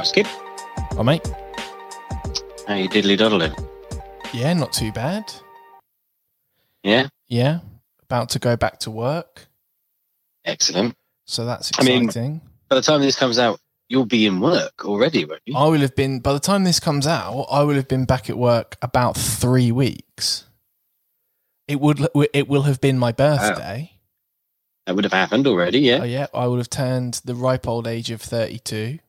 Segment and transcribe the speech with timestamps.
[0.00, 0.26] right, Skip.
[0.92, 1.26] Oh, mate.
[2.66, 3.52] How you diddly doddling?
[4.32, 5.30] Yeah, not too bad.
[6.82, 7.58] Yeah, Yeah,
[8.04, 9.46] about to go back to work,
[10.46, 10.96] excellent.
[11.26, 12.40] so that's I mean- exciting.
[12.70, 13.60] By the time this comes out,
[13.90, 15.56] you'll be in work already, won't you?
[15.56, 17.46] I will have been by the time this comes out.
[17.50, 20.44] I will have been back at work about three weeks.
[21.68, 23.92] It would it will have been my birthday.
[24.86, 25.80] That would have happened already.
[25.80, 29.00] Yeah, Oh yeah, I would have turned the ripe old age of thirty-two.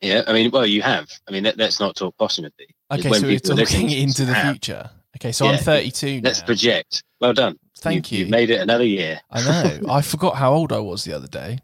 [0.00, 0.22] Yeah.
[0.26, 1.08] I mean, well, you have.
[1.28, 2.68] I mean, let, us not talk possibility.
[2.92, 4.52] Okay, When so we're people are listening talking into the have.
[4.54, 4.90] future.
[5.16, 6.46] Okay, so I'm Yeah, thirty-two Let's now.
[6.46, 7.02] project.
[7.20, 7.58] Well done.
[7.78, 8.24] Thank you.
[8.24, 9.20] You made it another year.
[9.30, 9.88] I know.
[9.90, 11.58] I forgot how old I was the other day.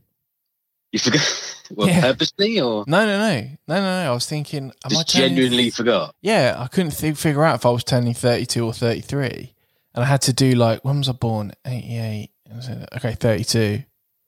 [0.92, 1.64] You forgot.
[1.70, 2.00] well, Yeah.
[2.02, 4.10] purposely or No, no, no, no, no, no.
[4.10, 6.14] I was thinking, am I just turning genuinely forgot?
[6.22, 9.54] Yeah, I couldn't th- figure out if I was turning 32 or 33.
[9.94, 11.52] And I had to do like, when was I born?
[11.66, 12.30] 88.
[12.94, 13.82] Okay, 32.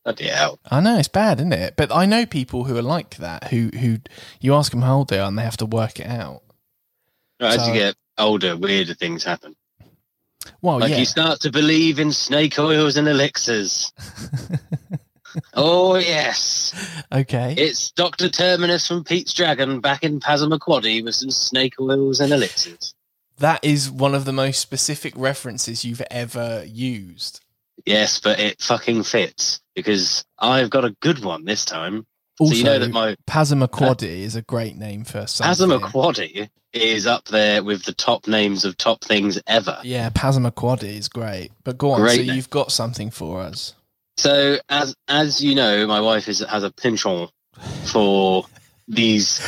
[0.04, 0.58] Bloody hell.
[0.70, 1.74] I know, it's bad, isn't it?
[1.76, 3.98] But I know people who are like that, who, who
[4.38, 6.42] you ask them how old they are and they have to work it out.
[7.40, 9.56] Right, as you get older, weirder things happen.
[10.60, 10.98] Well, like yeah.
[10.98, 13.92] you start to believe in snake oils and elixirs.
[15.54, 16.74] oh yes,
[17.10, 17.54] okay.
[17.56, 22.94] it's Doctor Terminus from Pete's Dragon back in Passamaquoddy with some snake oils and elixirs.
[23.38, 27.42] that is one of the most specific references you've ever used.
[27.86, 32.06] Yes, but it fucking fits because I've got a good one this time.
[32.40, 35.68] Also, so you know that my Passamaquoddy is a great name for something.
[35.68, 39.78] Passamaquoddy is up there with the top names of top things ever.
[39.84, 41.52] Yeah, Passamaquoddy is great.
[41.62, 42.34] But go on, Great so name.
[42.34, 43.74] you've got something for us.
[44.16, 47.30] So as as you know, my wife is has a penchant
[47.84, 48.46] for
[48.88, 49.40] these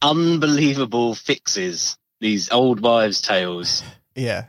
[0.00, 3.82] unbelievable fixes, these old wives' tales.
[4.16, 4.44] Yeah.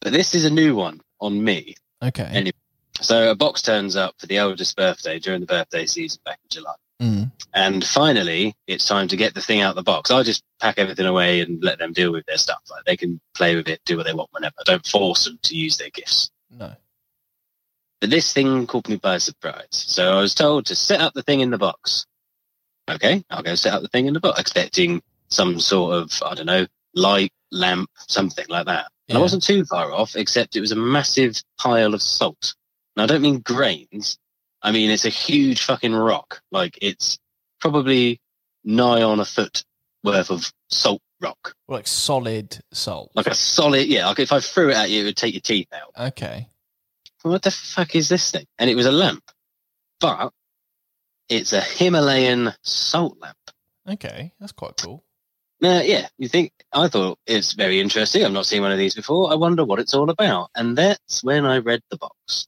[0.00, 1.76] But this is a new one on me.
[2.02, 2.24] Okay.
[2.24, 2.52] Any-
[3.00, 6.48] So a box turns up for the eldest birthday during the birthday season back in
[6.50, 6.74] July.
[7.00, 7.30] Mm.
[7.52, 10.10] And finally, it's time to get the thing out of the box.
[10.10, 12.62] I just pack everything away and let them deal with their stuff.
[12.70, 14.54] Like they can play with it, do what they want whenever.
[14.58, 16.30] I don't force them to use their gifts.
[16.50, 16.72] No.
[18.00, 19.66] But this thing caught me by surprise.
[19.70, 22.06] So I was told to set up the thing in the box.
[22.88, 26.34] Okay, I'll go set up the thing in the box, expecting some sort of, I
[26.34, 28.86] don't know, light, lamp, something like that.
[29.08, 32.54] And I wasn't too far off, except it was a massive pile of salt.
[32.96, 34.18] And I don't mean grains.
[34.62, 36.40] I mean, it's a huge fucking rock.
[36.50, 37.18] Like, it's
[37.60, 38.20] probably
[38.64, 39.64] nigh on a foot
[40.02, 41.54] worth of salt rock.
[41.68, 43.12] Like solid salt.
[43.14, 45.40] Like a solid, yeah, like if I threw it at you, it would take your
[45.40, 46.48] teeth out Okay.
[47.22, 48.46] what the fuck is this thing?
[48.58, 49.22] And it was a lamp,
[50.00, 50.32] but
[51.28, 53.36] it's a Himalayan salt lamp.
[53.88, 54.32] Okay.
[54.40, 55.04] That's quite cool.
[55.60, 58.24] Now, yeah, you think I thought it's very interesting.
[58.24, 59.32] I've not seen one of these before.
[59.32, 60.50] I wonder what it's all about.
[60.54, 62.46] And that's when I read the box.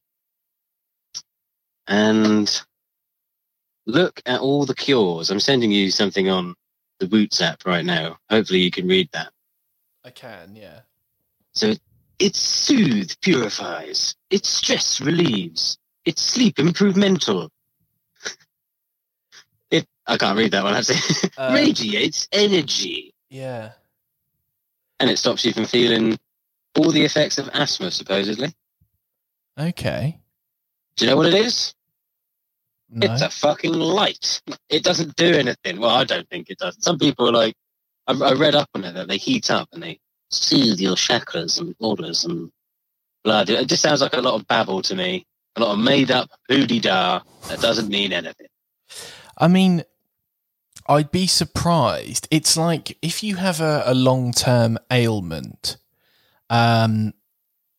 [1.88, 2.62] And
[3.86, 5.30] look at all the cures.
[5.30, 6.54] I'm sending you something on
[7.00, 8.18] the Boots app right now.
[8.30, 9.32] Hopefully you can read that.
[10.04, 10.80] I can, yeah.
[11.52, 11.74] So
[12.18, 14.14] it soothes, purifies.
[14.30, 15.78] It stress relieves.
[16.04, 17.50] It sleep improvemental.
[19.70, 20.96] It I can't read that one actually.
[21.36, 23.14] Uh, Radiates energy.
[23.30, 23.72] Yeah.
[25.00, 26.18] And it stops you from feeling
[26.76, 28.52] all the effects of asthma, supposedly.
[29.58, 30.20] Okay.
[30.96, 31.74] Do you know what it is?
[32.90, 33.12] No.
[33.12, 34.40] It's a fucking light.
[34.68, 35.78] It doesn't do anything.
[35.78, 36.76] Well, I don't think it does.
[36.80, 37.54] Some people are like,
[38.06, 40.00] I, I read up on it that they heat up and they
[40.30, 42.50] soothe your chakras and auras and
[43.24, 43.44] blah.
[43.46, 45.26] It just sounds like a lot of babble to me.
[45.56, 48.46] A lot of made up hoody da that doesn't mean anything.
[49.36, 49.82] I mean,
[50.88, 52.26] I'd be surprised.
[52.30, 55.76] It's like if you have a, a long term ailment,
[56.48, 57.12] um,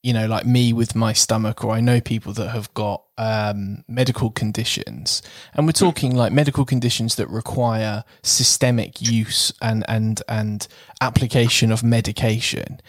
[0.01, 3.83] you know, like me with my stomach, or I know people that have got um,
[3.87, 5.21] medical conditions,
[5.53, 10.67] and we're talking like medical conditions that require systemic use and and and
[11.01, 12.79] application of medication,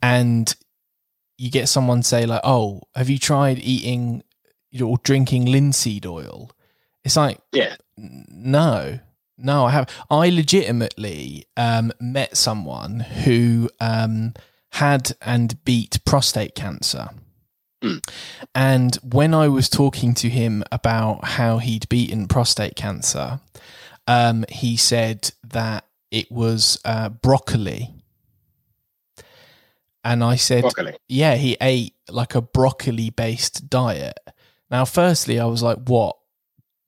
[0.00, 0.54] and
[1.36, 4.22] you get someone say like, "Oh, have you tried eating
[4.80, 6.50] or drinking linseed oil?"
[7.04, 7.74] It's like, Yeah.
[7.96, 9.00] no,
[9.36, 9.88] no, I have.
[10.08, 14.34] I legitimately um, met someone who um,
[14.72, 17.10] had and beat prostate cancer.
[17.82, 17.98] Hmm.
[18.54, 23.40] And when I was talking to him about how he'd beaten prostate cancer,
[24.06, 27.90] um, he said that it was uh, broccoli.
[30.04, 30.96] And I said, Broccoli.
[31.08, 34.18] yeah, he ate like a broccoli based diet.
[34.70, 36.16] Now, firstly, I was like, what?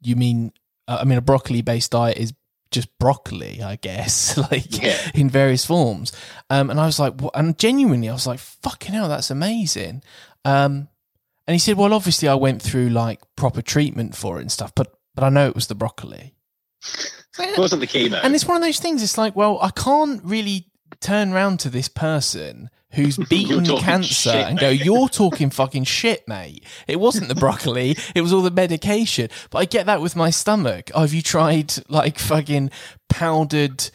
[0.03, 0.53] You mean,
[0.89, 2.33] uh, I mean, a broccoli based diet is
[2.75, 4.99] just broccoli, I guess, like Yeah.
[5.15, 6.13] in various forms.
[6.51, 7.33] Um, and I was like, what?
[7.35, 10.03] and genuinely, I was like, fucking hell, that's amazing.
[10.45, 10.89] Um,
[11.47, 14.73] and he said, well, obviously, I went through like proper treatment for it and stuff,
[14.75, 16.35] but but I know it was the broccoli.
[17.37, 18.21] It wasn't the chemo.
[18.23, 19.03] And it's one of those things.
[19.03, 20.71] It's like, well, I can't really
[21.01, 26.27] turn round to this person who's beaten cancer shit, and go, "You're talking fucking shit,
[26.29, 29.29] mate." It wasn't the broccoli; it was all the medication.
[29.51, 30.91] But I get that with my stomach.
[30.95, 32.71] Oh, have you tried like fucking
[33.09, 33.91] powdered?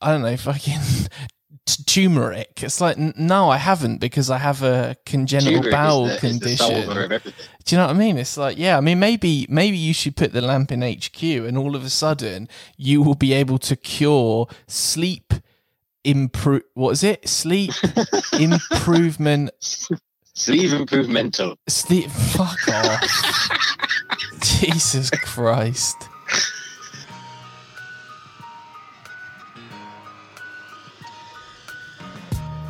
[0.00, 0.78] I don't know, fucking
[1.66, 2.60] t- turmeric.
[2.62, 6.56] It's like, n- no, I haven't because I have a congenital Turmeric bowel the- condition.
[6.56, 7.32] solver of everything.
[7.64, 8.18] Do you know what I mean?
[8.18, 11.56] It's like, yeah, I mean, maybe maybe you should put the lamp in HQ, and
[11.56, 15.32] all of a sudden you will be able to cure sleep
[16.04, 16.62] improve.
[16.74, 17.28] What is it?
[17.28, 17.72] Sleep
[18.38, 19.50] improvement.
[20.34, 21.56] Sleeve improvemental.
[21.68, 22.10] Sleep.
[22.10, 23.50] Fuck off.
[24.40, 25.96] Jesus Christ.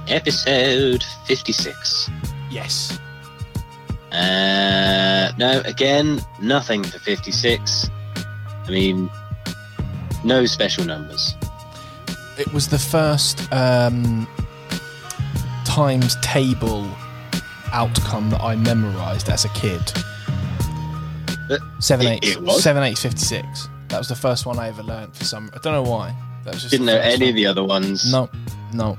[0.09, 2.11] Episode 56.
[2.51, 2.99] Yes.
[4.11, 7.89] Uh, no, again, nothing for 56.
[8.45, 9.09] I mean,
[10.25, 11.35] no special numbers.
[12.43, 14.27] It was the first um,
[15.65, 16.89] times table
[17.73, 19.81] outcome that I memorized as a kid.
[21.81, 22.63] Seven eight, it was?
[22.63, 23.69] seven eight fifty six.
[23.89, 25.51] That was the first one I ever learned for some.
[25.55, 26.15] I don't know why.
[26.45, 27.29] That was just Didn't know any one.
[27.31, 28.11] of the other ones.
[28.11, 28.29] No,
[28.73, 28.99] no,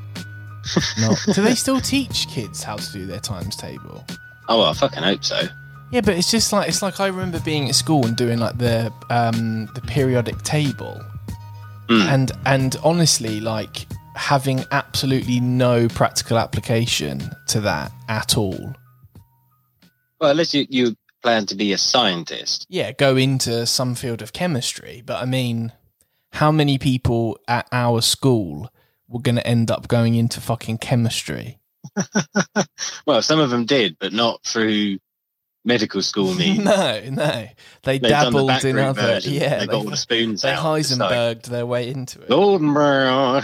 [0.99, 1.15] no.
[1.33, 4.05] Do they still teach kids how to do their times table?
[4.47, 5.41] Oh, well, I fucking hope so.
[5.91, 8.57] Yeah, but it's just like it's like I remember being at school and doing like
[8.57, 11.01] the um the periodic table,
[11.89, 12.05] Mm.
[12.05, 18.75] and and honestly, like having absolutely no practical application to that at all.
[20.19, 22.65] Well, unless you, you plan to be a scientist.
[22.69, 25.71] Yeah, go into some field of chemistry, but I mean,
[26.31, 28.69] how many people at our school
[29.07, 31.59] were going to end up going into fucking chemistry?
[33.05, 34.97] Well, some of them did, but not through
[35.65, 36.59] medical school means.
[36.65, 37.47] no, no,
[37.83, 39.01] they They've done the dabbled in other.
[39.01, 39.33] version.
[39.33, 40.63] Yeah, they got all the spoons they out.
[40.63, 42.29] Like, Heisenberged their way into it.
[42.29, 43.43] Golden brown.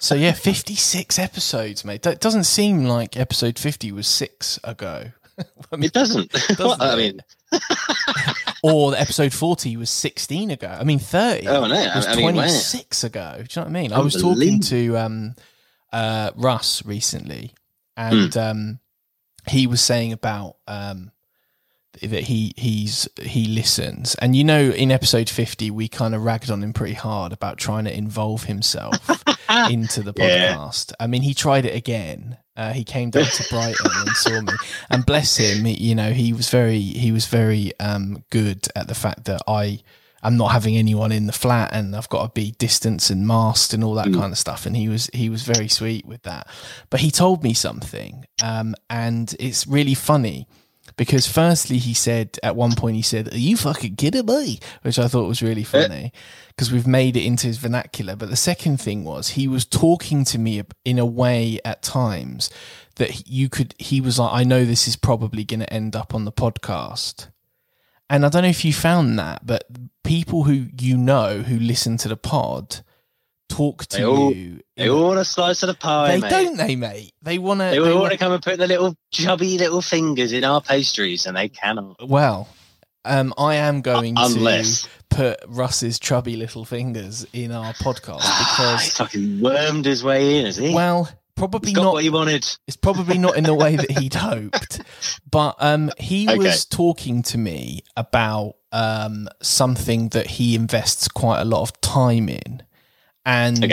[0.00, 2.02] So yeah, fifty-six episodes, mate.
[2.02, 5.06] That doesn't seem like episode fifty was six ago.
[5.72, 6.30] I mean, It doesn't.
[6.32, 6.96] Doesn't I it?
[6.96, 7.20] mean,
[8.62, 10.68] or episode forty was sixteen ago.
[10.78, 12.32] I mean, 30 oh, no, was I mean, wow.
[12.32, 13.34] twenty-six ago.
[13.36, 13.92] Do you know what I mean?
[13.92, 15.34] I was talking to um,
[15.92, 17.54] uh, Russ recently,
[17.96, 18.38] and Hmm.
[18.38, 18.78] um,
[19.48, 21.10] he was saying about um,
[22.02, 26.50] that he he's he listens, and you know, in episode fifty, we kind of ragged
[26.50, 29.22] on him pretty hard about trying to involve himself
[29.70, 30.54] into the Yeah.
[30.54, 30.92] podcast.
[31.00, 32.38] I mean, he tried it again.
[32.56, 34.52] Uh, he came down to Brighton and saw me,
[34.90, 38.88] and bless him, he, you know, he was very he was very um, good at
[38.88, 39.80] the fact that I.
[40.22, 43.72] I'm not having anyone in the flat, and I've got to be distanced and masked
[43.72, 44.18] and all that Mm.
[44.20, 44.66] kind of stuff.
[44.66, 46.46] And he was he was very sweet with that.
[46.90, 50.46] But he told me something, um, and it's really funny
[51.00, 54.98] because firstly he said at one point he said, "Are you fucking kidding me?" Which
[54.98, 55.64] I thought was really eh.
[55.64, 56.12] funny
[56.48, 58.16] because we've made it into his vernacular.
[58.16, 62.50] But the second thing was he was talking to me in a way at times
[62.96, 63.74] that you could.
[63.78, 67.28] He was like, "I know this is probably going to end up on the podcast."
[68.10, 69.64] And I don't know if you found that, but
[70.04, 72.82] people who you know who listen to the pod
[73.50, 74.60] talk to They all- you.
[74.76, 76.30] They all want a slice of the pie, They mate.
[76.30, 77.12] don't, they, mate.
[77.20, 77.64] They want to.
[77.66, 81.26] They all want to come and put their little chubby little fingers in our pastries,
[81.26, 82.08] and they cannot.
[82.08, 82.48] Well,
[83.04, 88.38] um, I am going Unless to put Russ's chubby little fingers in our podcast he's
[88.56, 90.72] because, fucking wormed his way in, is he?
[90.72, 91.92] well, probably not.
[91.92, 92.46] what he wanted.
[92.66, 94.80] It's probably not in the way that he'd hoped,
[95.30, 96.38] but um, he Okay.
[96.38, 102.28] was talking to me about um, something that he invests quite a lot of time
[102.30, 102.62] in,
[103.24, 103.72] and Okay.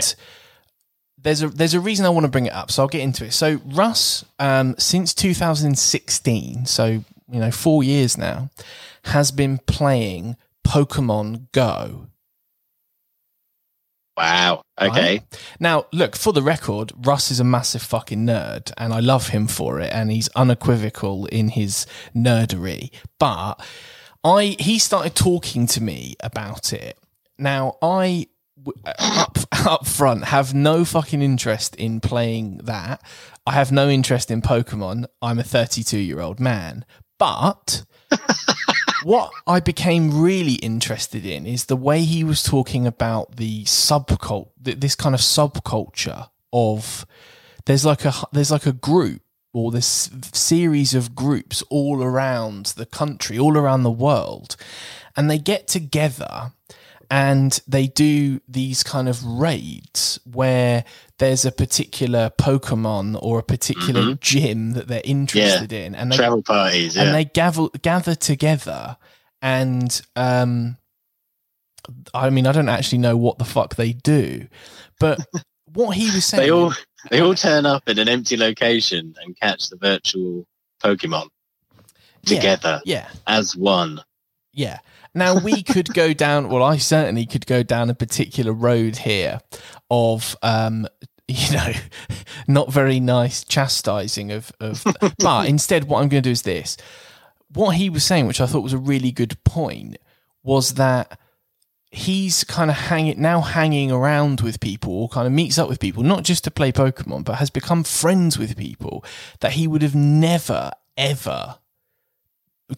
[1.18, 2.72] there's a there's a reason I want to bring it up.
[2.72, 3.34] So I'll get into it.
[3.34, 7.04] So Russ, um, since 2016, so you
[7.39, 8.50] know four years now,
[9.06, 10.36] has been playing
[10.66, 12.08] Pokemon Go.
[14.16, 14.63] Wow.
[14.82, 15.22] Okay.
[15.60, 19.46] Now, look, for the record, Russ is a massive fucking nerd, and I love him
[19.48, 21.86] for it, and he's unequivocal in his
[22.16, 22.89] nerdery.
[23.20, 23.63] But
[24.24, 26.98] I he started talking to me about it.
[27.38, 28.27] Now, I
[28.65, 33.01] Uh, up up front have no fucking interest in playing that.
[33.45, 35.05] I have no interest in Pokemon.
[35.21, 36.85] I'm a 32 year old man,
[37.19, 37.85] but
[39.03, 44.49] what I became really interested in is the way he was talking about the subcult,
[44.59, 47.05] this kind of subculture of
[47.65, 49.21] there's like a there's like a group
[49.53, 54.55] or this series of groups all around the country, all around the world,
[55.15, 56.53] and they get together
[57.09, 60.83] and they do these kind of raids where
[61.19, 66.43] there's a particular Pokemon or a particular gym that they're interested in, and they Travel
[66.43, 66.95] parties.
[66.95, 67.03] Yeah.
[67.03, 68.97] and they gather gather together
[69.41, 70.77] and um
[72.13, 74.47] I mean, I don't actually know what the fuck they do,
[74.99, 75.19] but
[75.73, 76.43] what he was saying.
[76.47, 76.73] They all
[77.11, 80.45] they all turn up in an empty location and catch the virtual
[80.83, 81.29] Pokemon
[82.23, 84.01] Yeah, together Yeah, as one.
[84.57, 84.79] Yeah.
[85.13, 86.49] Now we could go down.
[86.49, 89.39] Well, I certainly could go down a particular road here
[89.89, 90.87] of, um,
[91.27, 91.73] you know,
[92.47, 94.51] not very nice chastising of.
[94.59, 94.83] of
[95.19, 96.75] but instead, what I'm going to do is this.
[97.53, 99.97] What he was saying, which I thought was a really good point,
[100.43, 101.19] was that
[101.91, 105.79] he's kind of hanging now hanging around with people or kind of meets up with
[105.79, 109.03] people not just to play pokemon but has become friends with people
[109.39, 111.55] that he would have never ever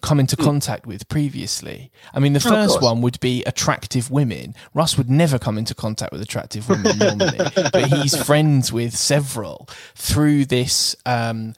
[0.00, 1.90] come into contact with previously.
[2.14, 2.48] I mean the Hmm.
[2.48, 4.54] Oh, first one would be attractive women.
[4.72, 7.38] Russ would never come into contact with attractive women normally
[7.72, 11.54] but he's friends with several through this um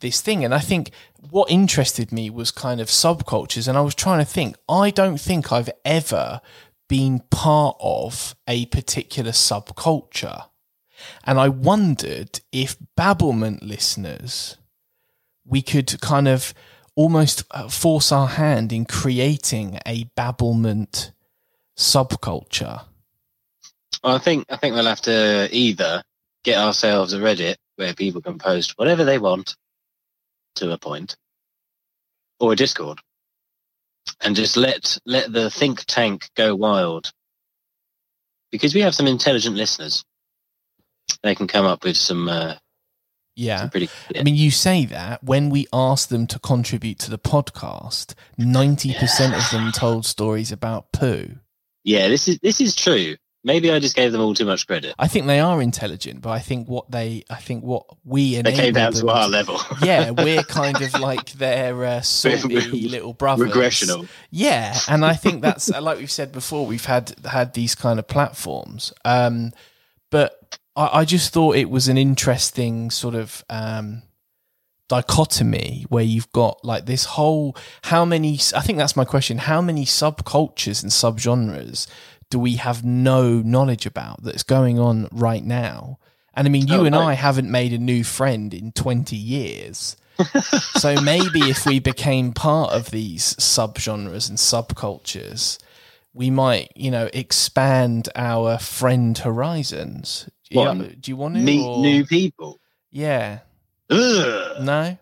[0.00, 0.44] this thing.
[0.44, 0.90] And i think
[1.30, 4.56] what interested me was kind of subcultures and i was trying to think.
[4.68, 6.40] I don't think i've ever
[6.88, 10.46] been part of a particular subculture.
[11.24, 14.56] And i wondered if babblement listeners
[15.46, 16.54] we could kind of
[16.96, 21.12] almost uh, force our hand in creating a babblement
[21.76, 22.82] subculture
[24.02, 26.02] Well, I think I think we'll have to either
[26.44, 29.56] get ourselves a Reddit where people can post whatever they want
[30.56, 31.16] to a point,
[32.38, 33.00] or a Discord,
[34.20, 37.10] and just let let the think tank go wild.
[38.52, 40.04] Because we have some intelligent listeners,
[41.24, 42.54] they can come up with some, uh,
[43.36, 43.88] yeah pretty.
[44.18, 49.36] I mean, you say that when we asked them to contribute to the podcast, 90%
[49.36, 51.36] of them told stories about poo.
[51.84, 53.16] yeah, this is this is true.
[53.46, 54.94] Maybe I just gave them all too much credit.
[54.98, 58.46] I think they are intelligent, but I think what they, I think what we and
[58.46, 59.60] They came down to our level.
[59.82, 63.52] yeah, we're kind of like their uh, salty little brothers.
[63.52, 64.08] Regressional.
[64.30, 66.66] Yeah, and I think that's like we've said before.
[66.66, 69.52] We've had had these kind of platforms, um,
[70.10, 74.02] but I, I just thought it was an interesting sort of um,
[74.88, 78.34] dichotomy where you've got like this whole how many.
[78.54, 79.38] I think that's my question.
[79.38, 81.86] How many subcultures and subgenres
[82.30, 85.98] do we have no knowledge about that's going on right now?
[86.34, 87.02] And I mean, you Oh, and no.
[87.02, 89.96] I haven't made a new friend in twenty years.
[90.76, 95.58] so maybe if we became part of these subgenres and subcultures,
[96.12, 100.28] we might, you know, expand our friend horizons.
[100.52, 101.40] What, Yeah, um, do you want to?
[101.40, 102.60] Meet or- new people.
[102.90, 103.40] Yeah.
[103.90, 104.96] Ugh, No.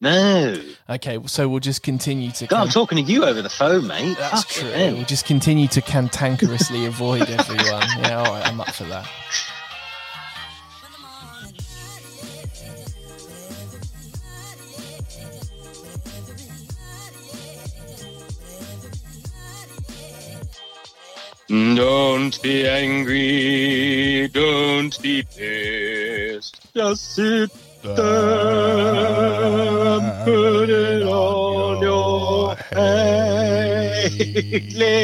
[0.00, 0.62] no.
[0.88, 1.18] Okay.
[1.26, 2.46] So we'll just continue to.
[2.46, 4.16] God, I'm talking to you over the phone, mate.
[4.18, 4.96] That's Fucking true.
[4.96, 7.82] We'll just continue to cantankerously avoid everyone.
[8.00, 8.18] Yeah.
[8.22, 8.46] All right.
[8.46, 9.08] I'm up for that.
[21.52, 24.26] Don't be angry.
[24.28, 26.72] Don't be pissed.
[26.74, 27.50] Just sit
[27.82, 27.92] there
[29.98, 32.56] and put it on your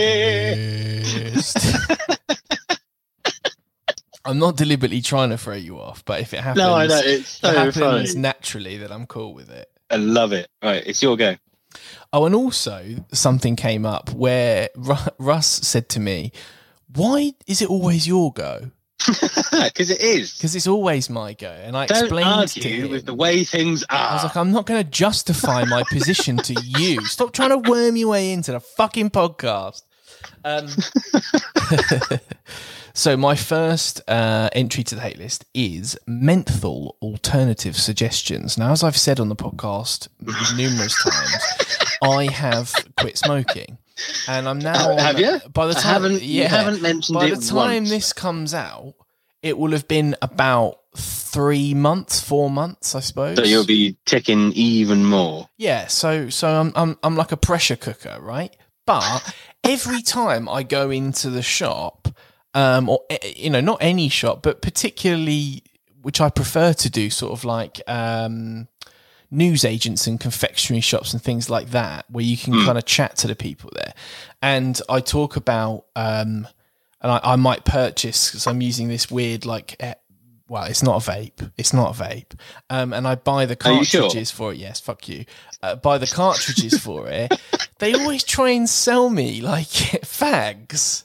[0.09, 1.59] playlist.
[4.25, 6.99] I'm not deliberately trying to throw you off, but if it happens, No, I know.
[7.05, 7.76] It's if it happens
[8.12, 8.14] funny.
[8.21, 9.69] naturally, then I'm cool with it.
[9.90, 10.49] I love it.
[10.62, 11.37] Right, it's your go.
[12.12, 16.33] Oh, and also something came up where Ru- Russ said to me,
[16.95, 18.71] "Why is it always your go?
[19.50, 20.35] Because it is.
[20.35, 22.91] Because it's always my go." And I Don't explained to argue him.
[22.91, 24.11] with the way things are.
[24.11, 27.05] I was like, I'm not going to justify my position to you.
[27.05, 29.83] Stop trying to worm your way into the fucking podcast.
[30.44, 30.68] Um,
[32.94, 38.58] so my first uh, entry to the hate list is menthol alternative suggestions.
[38.58, 40.08] Now, as I've said on the podcast
[40.56, 43.78] numerous times, I have quit smoking,
[44.28, 44.92] and I'm now.
[44.92, 45.40] on- Have you?
[45.52, 46.22] By the I time, haven't.
[46.22, 47.90] yeah, You haven't mentioned by the time once.
[47.90, 48.94] this comes out,
[49.42, 53.37] it will have been about three months, four months, I suppose.
[53.37, 55.48] So you'll be ticking even more.
[55.56, 58.54] Yeah, so so I'm I'm I'm like a pressure cooker, right?
[58.87, 59.34] But
[59.68, 62.08] every time I go into the shop,
[62.54, 65.62] um, or eh, you know, not any shop, but particularly
[66.02, 68.68] which I prefer to do, sort of like um,
[69.30, 73.16] news agents and confectionery shops and things like that, where you can kind of chat
[73.16, 73.92] to the people there.
[74.40, 76.48] And I talk about, um,
[77.02, 79.76] and I, I might purchase because I'm using this weird like.
[80.49, 81.52] Well, it's not a vape.
[81.57, 82.38] It's not a vape.
[82.71, 84.02] Um, and I buy the you sure?
[84.02, 84.59] cartridges for it.
[84.59, 85.25] Yes, fuck you.
[85.62, 87.38] Uh, buy the cartridges for it.
[87.78, 91.05] They always try and sell me like fags.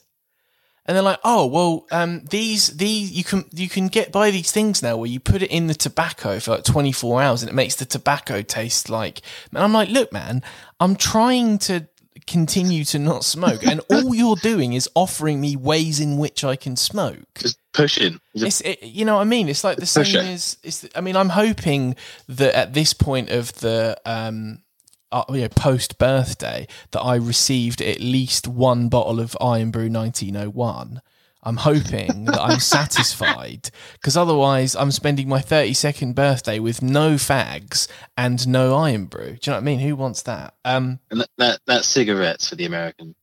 [0.86, 4.52] And they're like, "Oh, well, um, these these you can you can get buy these
[4.52, 7.56] things now where you put it in the tobacco for like 24 hours and it
[7.56, 9.22] makes the tobacco taste like."
[9.52, 10.44] And I'm like, "Look, man,
[10.82, 11.88] I'm trying to
[12.28, 16.56] continue to not smoke, and all you're doing is offering me ways in which I
[16.56, 17.26] can smoke.
[17.36, 18.20] Just pushing.
[18.34, 19.50] It's it, you know what I mean.
[19.50, 20.58] It's like the same as.
[20.64, 21.96] It's, I mean, I'm hoping
[22.28, 24.64] that at this point of the um,
[25.14, 31.02] uh, you know, post birthday that I received at least one bottle of Irn-Bru 1901.
[31.44, 37.88] I'm hoping that I'm satisfied because otherwise I'm spending my 32nd birthday with no fags
[38.18, 39.24] and no Irn-Bru.
[39.24, 39.80] Do you know what I mean?
[39.80, 40.56] Who wants that?
[40.66, 43.16] Um, that, that that's cigarettes for the Americans.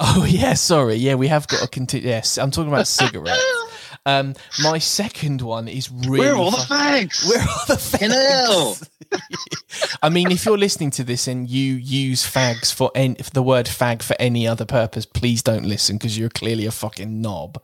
[0.00, 0.94] oh yeah, sorry.
[0.94, 2.08] Yeah, we have got a continue.
[2.08, 3.42] Yes, I'm talking about cigarettes.
[4.04, 6.20] Um, my second one is really.
[6.20, 7.24] Where are all the fags?
[7.28, 8.88] Where are the fags?
[10.02, 13.42] I mean, if you're listening to this and you use fags for any, if the
[13.42, 17.62] word fag for any other purpose, please don't listen because you're clearly a fucking knob,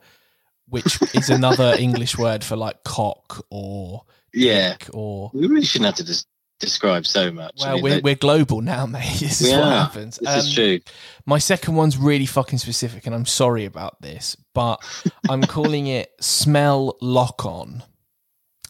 [0.67, 4.03] which is another English word for like cock or
[4.33, 5.31] Yeah, or.
[5.33, 6.23] we really shouldn't have to des-
[6.59, 7.61] describe so much.
[7.61, 9.05] I Well, mean, we're, they- we're global now, mate.
[9.19, 10.17] This is what happens.
[10.17, 10.79] This is Um, true.
[11.25, 14.77] My second one's really fucking specific, and I'm sorry about this, but
[15.29, 17.83] I'm calling it smell lock on.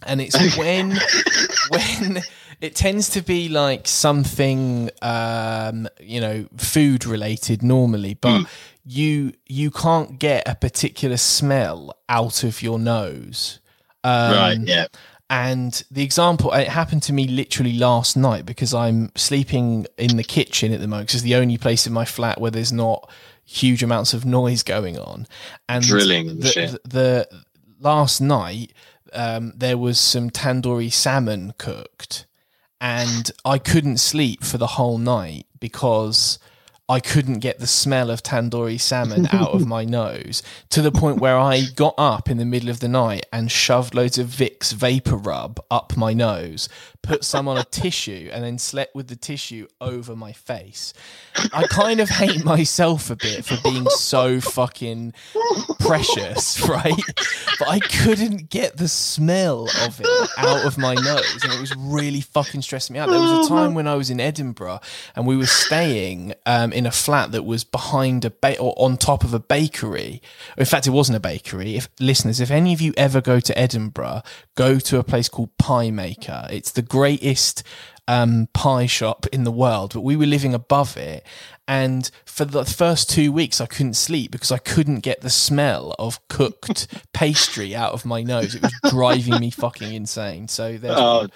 [0.05, 0.97] And it's when
[1.69, 2.21] when
[2.61, 8.47] it tends to be like something um, you know, food related normally, but Mm.
[8.85, 13.59] you you can't get a particular smell out of your nose.
[14.03, 14.57] Um, right.
[14.63, 14.85] Yeah.
[15.29, 20.23] And the example, it happened to me literally last night because I'm sleeping in the
[20.23, 23.09] kitchen at the moment 'cause it's the only place in my flat where there's not
[23.45, 25.27] huge amounts of noise going on.
[25.67, 26.71] And Drilling and the, shit.
[26.83, 26.89] the,
[27.29, 27.43] the
[27.79, 28.73] last night,
[29.13, 32.25] um, there was some tandoori salmon cooked,
[32.81, 36.39] and I couldn't sleep for the whole night because
[36.89, 40.41] I couldn't get the smell of tandoori salmon out of my nose
[40.71, 43.93] to the point where I got up in the middle of the night and shoved
[43.93, 46.67] loads of Vicks vapor rub up my nose,
[47.01, 50.93] put some on a tissue, and then slept with the tissue over my face.
[51.53, 55.13] I kind of hate myself a bit for being so fucking
[55.79, 56.93] precious, right?
[57.57, 61.75] But I couldn't get the smell of it out of my nose, and it was
[61.75, 63.09] really fucking stressing me out.
[63.09, 64.79] There was a time when I was in Edinburgh
[65.15, 68.97] and we were staying um, in a flat that was behind a ba- or on
[68.97, 70.21] top of a bakery.
[70.57, 71.75] In fact, it wasn't a bakery.
[71.75, 74.21] If listeners, if any of you ever go to Edinburgh,
[74.55, 76.47] go to a place called Pie Maker.
[76.49, 77.63] It's the greatest
[78.07, 81.23] um, pie shop in the world, but we were living above it.
[81.69, 85.93] And for the first two weeks, I couldn't sleep because I couldn't get the smell
[85.99, 88.55] of cooked pastry out of my nose.
[88.55, 90.47] It was driving me fucking insane.
[90.47, 91.27] So there's Oh,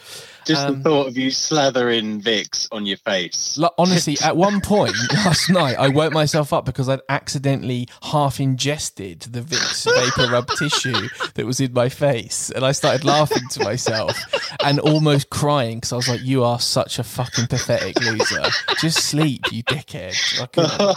[0.46, 3.60] just Um, the thought of you slathering Vicks on your face.
[3.60, 8.40] Like, honestly, at one point last night, I woke myself up because I'd accidentally half
[8.40, 13.48] ingested the Vicks vapor rub tissue that was in my face, and I started laughing
[13.52, 14.18] to myself
[14.64, 18.46] and almost crying because I was like, "You are such a fucking pathetic loser.
[18.80, 20.16] Just sleep, you dickhead."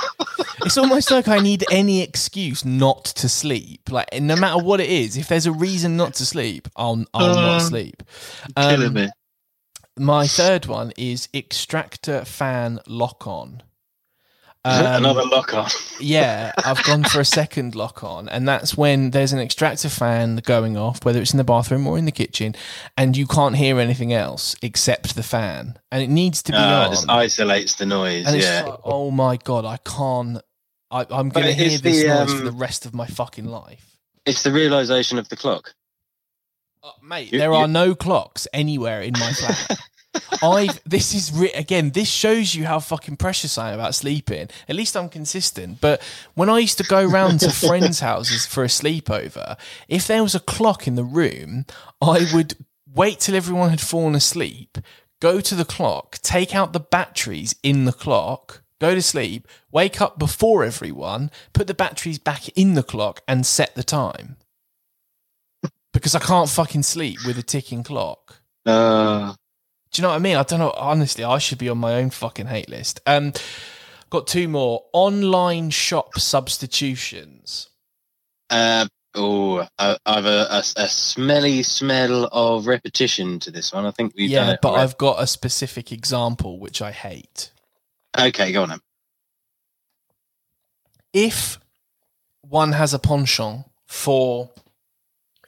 [0.64, 3.90] It's almost like I need any excuse not to sleep.
[3.90, 7.34] Like, no matter what it is, if there's a reason not to sleep, I'll I'll
[7.34, 8.02] not Uh, sleep.
[8.56, 9.08] Killing Um, me.
[9.98, 13.62] my third one is extractor fan lock on.
[14.68, 15.68] Um, Another lock on.
[16.00, 20.36] yeah, I've gone for a second lock on, and that's when there's an extractor fan
[20.44, 22.54] going off, whether it's in the bathroom or in the kitchen,
[22.96, 26.86] and you can't hear anything else except the fan, and it needs to be Uh,
[26.86, 26.90] on.
[26.90, 28.26] just isolates the noise.
[28.26, 28.64] and Yeah.
[28.66, 30.38] like, oh my god, I can't.
[30.90, 33.44] I, I'm going to hear this the, noise for um, the rest of my fucking
[33.46, 33.96] life.
[34.24, 35.74] It's the realization of the clock.
[36.82, 39.78] Uh, mate, You- there you- are no clocks anywhere in my flat.
[40.42, 41.90] I this is re- again.
[41.90, 44.48] This shows you how fucking precious I am about sleeping.
[44.68, 45.80] At least I'm consistent.
[45.80, 46.02] But
[46.34, 49.56] when I used to go round to friends' houses for a sleepover,
[49.88, 51.66] if there was a clock in the room,
[52.00, 52.54] I would
[52.92, 54.78] wait till everyone had fallen asleep,
[55.20, 58.62] go to the clock, take out the batteries in the clock.
[58.78, 63.46] Go to sleep, wake up before everyone, put the batteries back in the clock, and
[63.46, 64.36] set the time.
[65.94, 68.42] Because I can't fucking sleep with a ticking clock.
[68.66, 69.32] Uh,
[69.96, 70.36] Do you know what I mean?
[70.36, 70.74] I don't know.
[70.76, 73.00] Honestly, I should be on my own fucking hate list.
[73.06, 73.32] Um,
[74.10, 77.70] got two more online shop substitutions.
[78.50, 83.86] uh, oh, I, I've a, a, a smelly smell of repetition to this one.
[83.86, 84.82] I think we've done yeah, but already.
[84.82, 87.52] I've got a specific example which I hate.
[88.18, 88.80] Okay, go on then.
[91.14, 91.58] If
[92.42, 94.50] one has a penchant for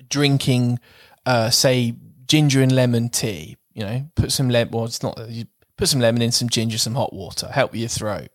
[0.09, 0.79] drinking,
[1.27, 4.73] uh, say, ginger and lemon tea, you know, put some lemon.
[4.73, 5.31] Well, it's not.
[5.31, 5.45] You
[5.77, 8.29] put some lemon in, some ginger, some hot water, help your throat.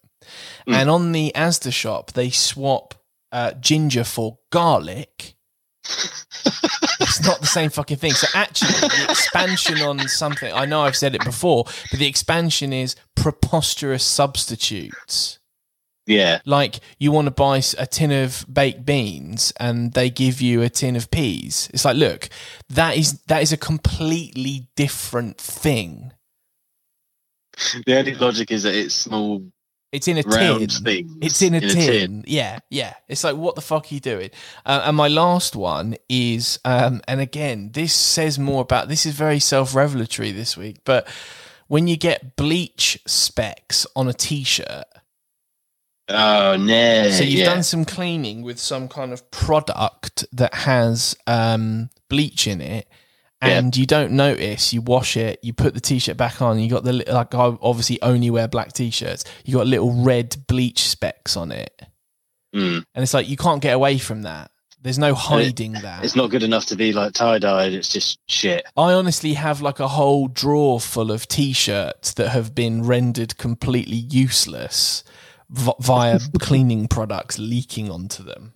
[0.66, 0.74] Mm.
[0.74, 2.94] And on the Asda shop, they swap
[3.34, 5.36] uh, ginger for garlic.
[7.02, 8.14] it's not the same fucking thing.
[8.14, 10.54] So actually, the expansion on something.
[10.54, 15.40] I know I've said it before, but the expansion is preposterous substitutes.
[16.06, 16.40] Yeah.
[16.46, 20.70] Like you want to buy a tin of baked beans and they give you a
[20.70, 21.70] tin of peas.
[21.74, 22.30] It's like, look,
[22.70, 26.12] that is that is a completely different thing.
[27.86, 29.44] The only logic is that it's small
[29.92, 30.68] It's in a tin.
[30.68, 31.18] things.
[31.22, 32.24] It's in a, tin.
[32.26, 32.96] Yeah, yeah.
[33.08, 34.32] It's like, what the fuck are you doing?
[34.66, 39.14] Uh, and my last one is, um, and again, this says more about this is
[39.14, 41.08] very self revelatory this week, but
[41.68, 44.86] when you get bleach specks on a t shirt,
[46.10, 47.10] Oh no!
[47.12, 47.46] so you've yeah.
[47.46, 52.88] done some cleaning with some kind of product that has um, bleach in it.
[53.42, 53.58] Yeah.
[53.58, 54.72] And you don't notice.
[54.72, 55.40] You wash it.
[55.44, 56.60] You put the t-shirt back on.
[56.60, 57.36] You got the like.
[57.36, 59.26] I obviously only wear black t-shirts.
[59.44, 61.82] You got little red bleach specks on it.
[62.56, 62.86] Mm.
[62.96, 64.52] And it's like you can't get away from that.
[64.82, 66.04] There's no hiding that.
[66.04, 67.74] It's not good enough to be like tie dyed.
[67.74, 68.66] It's just shit.
[68.76, 73.96] I honestly have like a whole drawer full of t-shirts that have been rendered completely
[73.96, 75.04] useless
[75.54, 78.54] v- via cleaning products leaking onto them.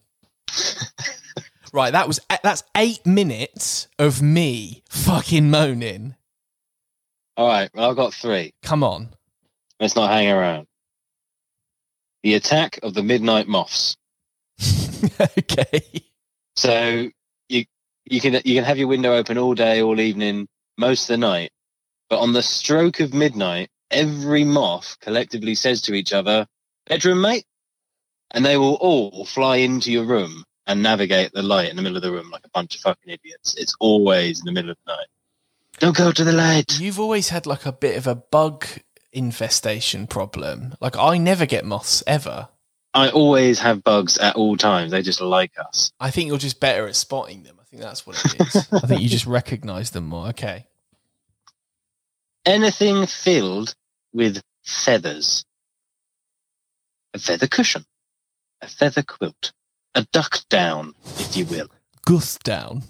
[1.74, 6.16] right, that was eh, that's 8 minutes of me fucking moaning.
[7.38, 7.70] All right.
[7.74, 8.54] Well, I've got three.
[8.64, 9.10] Come on.
[9.80, 10.66] Let's not hang around.
[12.24, 13.96] The attack of the midnight moths.
[15.38, 15.84] okay.
[16.56, 17.10] So
[17.48, 17.66] you
[18.06, 20.48] you can you can have your window open all day, all evening,
[20.80, 21.52] most of the night,
[22.10, 26.48] but on the stroke of midnight, every moth collectively says to each other,
[26.88, 27.46] "Bedroom, mate,"
[28.32, 31.98] and they will all fly into your room and navigate the light in the middle
[31.98, 33.56] of the room like a bunch of fucking idiots.
[33.58, 35.08] It's always in the middle of the night.
[35.80, 36.80] Don't go to the light.
[36.80, 38.66] You've always had like a bit of a bug
[39.14, 40.76] infestation problem.
[40.82, 42.50] Like I never get moths ever.
[42.94, 44.92] I always have bugs at all times.
[44.92, 45.92] They just like us.
[46.00, 47.58] I think you're just better at spotting them.
[47.62, 48.68] I think that's what it is.
[48.72, 50.30] I think you just recognize them more.
[50.30, 50.66] Okay.
[52.46, 53.76] Anything filled
[54.14, 55.46] with feathers.
[57.18, 57.84] A feather cushion.
[58.62, 59.52] A feather quilt.
[59.96, 61.68] A duck down, if you will.
[62.06, 62.84] Goose down.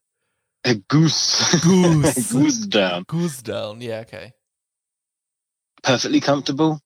[0.64, 1.54] A goose.
[1.62, 2.32] Goose.
[2.32, 3.04] a goose down.
[3.06, 3.80] Goose down.
[3.80, 4.32] Yeah, okay.
[5.84, 6.80] Perfectly comfortable.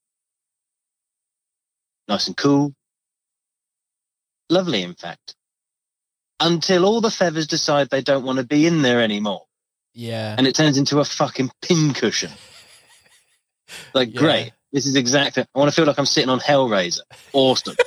[2.06, 2.74] Nice and cool.
[4.50, 5.34] Lovely, in fact.
[6.38, 9.46] Until all the feathers decide they don't want to be in there anymore.
[9.94, 10.34] Yeah.
[10.36, 12.30] And it turns into a fucking pincushion.
[13.94, 14.20] Like, Yeah.
[14.20, 14.52] great.
[14.74, 15.44] This is exactly.
[15.54, 16.98] I want to feel like I'm sitting on Hellraiser.
[17.32, 17.76] Awesome.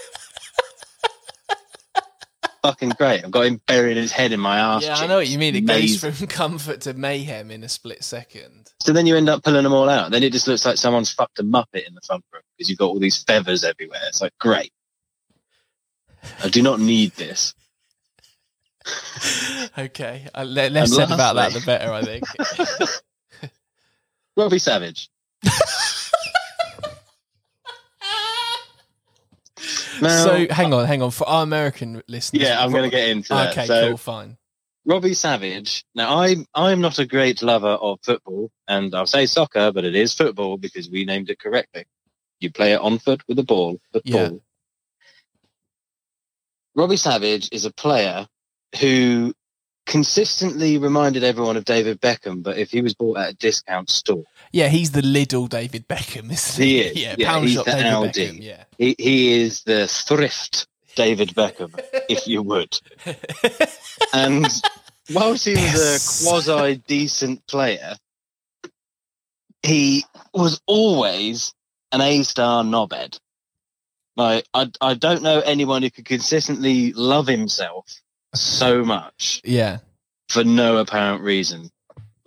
[2.64, 3.26] fucking great.
[3.26, 4.84] I've got him burying his head in my ass.
[4.86, 5.56] yeah, I know what you mean.
[5.56, 6.10] It Amazing.
[6.10, 8.72] goes from comfort to mayhem in a split second.
[8.82, 10.12] So then you end up pulling them all out.
[10.12, 12.80] Then it just looks like someone's fucked a muppet in the front room because you've
[12.80, 14.00] got all these feathers everywhere.
[14.08, 14.72] It's like, great.
[16.42, 17.54] I do not need this.
[19.78, 20.28] Okay.
[20.34, 22.24] Uh, le- less said about that, the better, I think.
[24.36, 25.10] Robbie Savage.
[30.02, 31.12] Now, so hang on, hang on.
[31.12, 32.44] For our American listeners.
[32.44, 33.52] yeah, I'm going to get into that.
[33.52, 34.38] Okay, so, cool, fine.
[34.86, 35.86] Robbie Savage.
[35.96, 39.96] Now, I'm I'm not a great lover of football, and I'll say soccer, but it
[39.96, 41.86] is football because we named it correctly.
[42.40, 43.80] You play it on foot with a ball.
[43.92, 44.22] Football.
[44.22, 44.30] Yeah.
[46.76, 48.28] Robbie Savage is a player
[48.80, 49.34] who
[49.88, 54.24] consistently reminded everyone of David Beckham, but if he was bought at a discount store,
[54.52, 56.88] Yeah, he's the little David Beckham, isn't He he?
[56.88, 56.96] is.
[57.02, 58.14] Yeah, Yeah, pound he's the David.
[58.14, 58.42] Beckham.
[58.44, 58.64] Yeah.
[58.78, 61.80] he, he is the thrift David Beckham,
[62.10, 62.80] if you would.
[64.14, 64.48] And
[65.14, 67.96] whilst he was a quasi decent player,
[69.64, 71.54] he was always
[71.92, 73.20] an A star knobhead.
[74.16, 77.86] Like I, I don't know anyone who could consistently love himself
[78.34, 79.78] so much yeah.
[80.30, 81.70] for no apparent reason,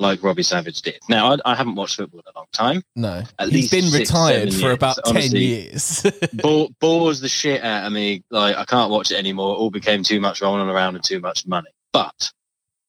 [0.00, 0.98] like Robbie Savage did.
[1.08, 2.82] Now I, I haven't watched football in a long time.
[2.96, 3.22] No.
[3.38, 6.06] At He's least been six, retired for years, about 10 years.
[6.32, 8.24] Bore, bores the shit out of me.
[8.30, 9.54] Like I can't watch it anymore.
[9.54, 11.70] It all became too much rolling around and too much money.
[11.92, 12.32] But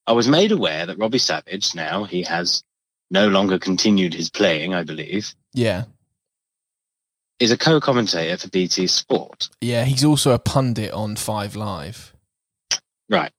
[0.06, 2.64] I was made aware that Robbie Savage now he has
[3.10, 4.74] no longer continued his playing.
[4.74, 5.84] I believe yeah.
[7.38, 9.50] is a co-commentator for BT Sport.
[9.60, 12.14] Yeah, he's also a pundit on Five Live.
[13.10, 13.32] Right.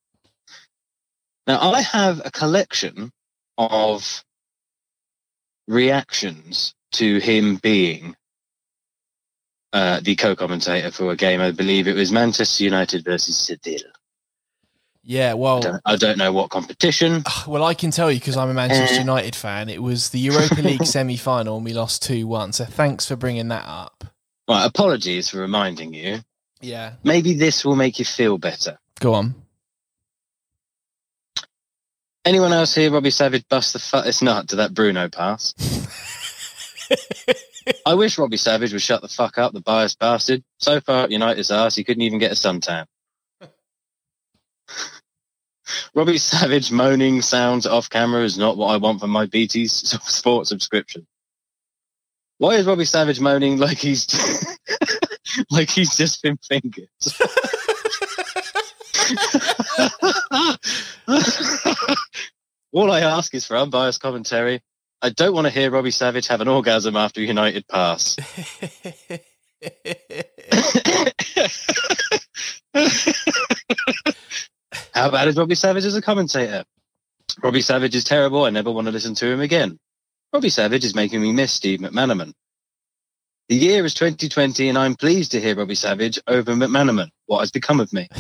[1.48, 3.12] Now I have a collection
[3.58, 4.24] of
[5.68, 8.16] reactions to him being
[9.72, 11.42] uh, the co-commentator for a game.
[11.42, 13.80] I believe it was Manchester United versus Seville.
[15.06, 17.24] Yeah, I well, don't, I don't know what competition.
[17.48, 19.00] well, I can tell you because I'm a Manchester Uh.
[19.00, 19.68] United fan.
[19.70, 22.54] It was the Europa League semi-final and we lost two one.
[22.54, 24.06] So thanks for bringing that up.
[24.48, 26.20] Right, apologies for reminding you.
[26.62, 28.78] Yeah, Maybe this will make you feel better.
[29.02, 29.36] go on.
[32.26, 35.54] Anyone else here, Robbie Savage, bust the fuck fattest nut to that Bruno pass?
[37.86, 40.42] I wish Robbie Savage would shut the fuck up, the biased bastard.
[40.58, 42.86] So far at United's ass, he couldn't even get a suntan.
[45.94, 50.48] Robbie Savage moaning sounds off camera is not what I want from my BT Sports
[50.48, 51.06] subscription.
[52.38, 54.08] Why is Robbie Savage moaning like he's
[55.50, 56.88] like he's just been fingered?
[62.72, 64.62] All I ask is for unbiased commentary.
[65.02, 68.16] I don't want to hear Robbie Savage have an orgasm after United pass.
[74.94, 76.64] How bad is Robbie Savage as a commentator?
[77.42, 78.46] Robbie Savage is terrible.
[78.46, 79.78] I never want to listen to him again.
[80.32, 82.34] Robbie Savage is making me miss Steve McManaman.
[83.50, 87.10] The year is 2020, and I'm pleased to hear Robbie Savage over McManaman.
[87.26, 88.08] What has become of me?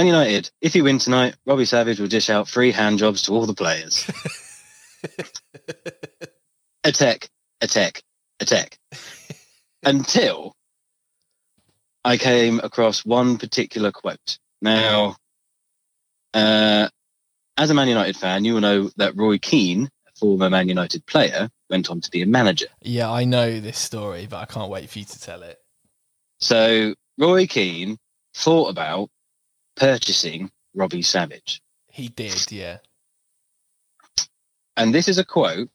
[0.00, 3.32] Man United, if you win tonight, Robbie Savage will dish out free hand jobs to
[3.32, 4.10] all the players.
[6.84, 7.28] attack,
[7.60, 8.02] attack,
[8.40, 8.78] attack.
[9.82, 10.56] Until
[12.02, 14.38] I came across one particular quote.
[14.62, 15.16] Now,
[16.32, 16.88] uh,
[17.58, 21.04] as a Man United fan, you will know that Roy Keane, a former Man United
[21.04, 22.68] player, went on to be a manager.
[22.80, 25.58] Yeah, I know this story, but I can't wait for you to tell it.
[26.38, 27.98] So, Roy Keane
[28.34, 29.10] thought about
[29.80, 31.62] purchasing Robbie Savage.
[31.90, 32.78] He did, yeah.
[34.76, 35.70] And this is a quote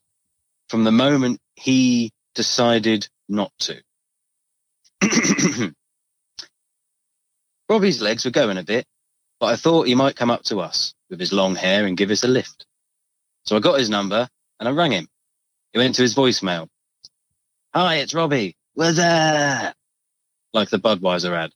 [0.70, 3.82] from the moment he decided not to.
[7.70, 8.86] Robbie's legs were going a bit,
[9.40, 12.12] but I thought he might come up to us with his long hair and give
[12.12, 12.68] us a lift.
[13.46, 14.28] So I got his number
[14.60, 15.08] and I rang him.
[15.74, 16.68] He went to his voicemail.
[17.74, 18.56] Hi, it's Robbie.
[18.76, 19.76] What's that?
[20.54, 21.52] Like the Budweiser ad.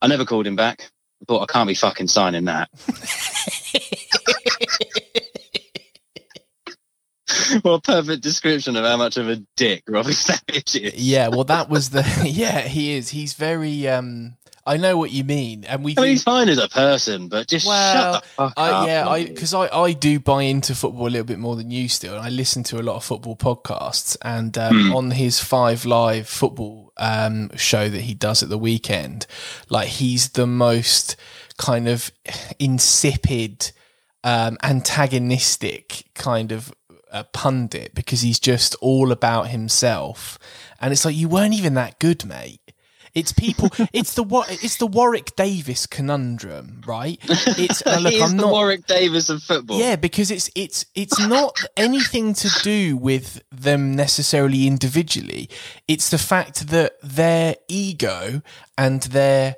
[0.00, 0.90] I never called him back.
[1.22, 2.68] I thought I can't be fucking signing that.
[7.64, 10.94] well, perfect description of how much of a dick Robbie Savage is.
[10.94, 12.02] Yeah, well, that was the.
[12.26, 13.10] Yeah, he is.
[13.10, 13.88] He's very.
[13.88, 15.94] um I know what you mean, and we.
[15.96, 18.86] I mean, he's fine as a person, but just Well, shut the fuck I, up.
[18.88, 21.88] yeah, I because I, I do buy into football a little bit more than you
[21.88, 22.14] still.
[22.16, 24.92] And I listen to a lot of football podcasts, and um, Hmm.
[24.92, 29.26] on his Five Live football um, show that he does at the weekend,
[29.68, 31.14] like he's the most
[31.58, 32.10] kind of
[32.58, 33.70] insipid,
[34.24, 36.72] um, antagonistic kind of
[37.12, 40.38] uh, pundit because he's just all about himself,
[40.80, 42.60] and it's like you weren't even that good, mate.
[43.16, 43.70] It's people.
[43.92, 44.50] It's the what?
[44.62, 47.18] It's the Warwick Davis conundrum, right?
[47.24, 48.12] It's uh, look.
[48.14, 48.52] I'm the not.
[48.52, 49.78] Warwick Davis of football.
[49.78, 55.48] Yeah, because it's it's it's not anything to do with them necessarily individually.
[55.88, 58.42] It's the fact that their ego
[58.76, 59.56] and their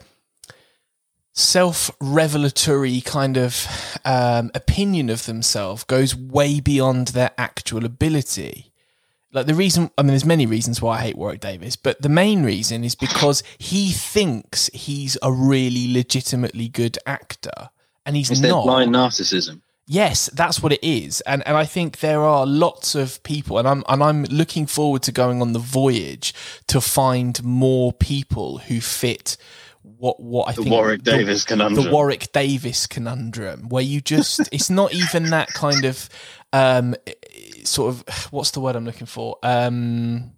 [1.34, 3.66] self-revelatory kind of
[4.04, 8.67] um, opinion of themselves goes way beyond their actual ability.
[9.38, 12.08] Like the reason, I mean, there's many reasons why I hate Warwick Davis, but the
[12.08, 17.70] main reason is because he thinks he's a really legitimately good actor,
[18.06, 18.64] and he's It's not.
[18.64, 19.60] blind narcissism.
[19.90, 23.66] Yes, that's what it is, and and I think there are lots of people, and
[23.66, 26.34] I'm and I'm looking forward to going on the voyage
[26.66, 29.38] to find more people who fit
[29.82, 31.84] what what I The think Warwick the- Davis conundrum.
[31.86, 36.10] the Warwick Davis conundrum, where you just it's not even that kind of
[36.52, 36.94] um
[37.68, 39.38] sort of what's the word I'm looking for?
[39.42, 40.32] Um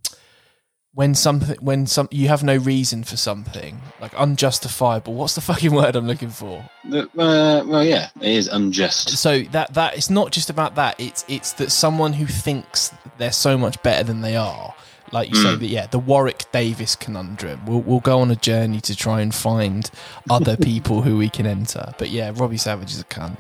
[0.93, 5.15] when something when some you have no reason for something like unjustifiable.
[5.15, 6.69] What's the fucking word i'm looking for?
[6.93, 9.11] Uh, well, yeah, it is unjust.
[9.11, 11.01] so that that it's not just about that.
[11.01, 14.75] It's it's that someone who thinks they're so much better than they are.
[15.13, 17.67] Like you say that yeah the warwick davis conundrum.
[17.67, 19.91] We'll, we'll go on a journey to try and find
[20.29, 21.95] other people who we can enter.
[21.99, 23.37] But yeah robbie savage is a cunt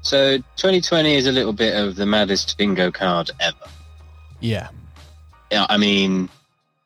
[0.08, 3.58] So 2020 is a little bit of the maddest bingo card ever.
[4.40, 4.68] yeah
[5.52, 6.30] Yeah, I mean,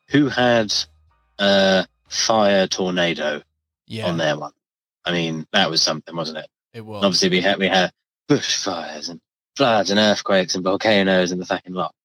[0.09, 0.73] who had
[1.39, 3.41] a fire tornado
[3.87, 4.51] yeah on their one?
[5.05, 6.47] I mean, that was something, wasn't it?
[6.73, 7.93] it And was obviously, we had we had
[8.27, 9.21] bushfires and
[9.55, 11.95] floods and earthquakes and volcanoes and the fucking lot.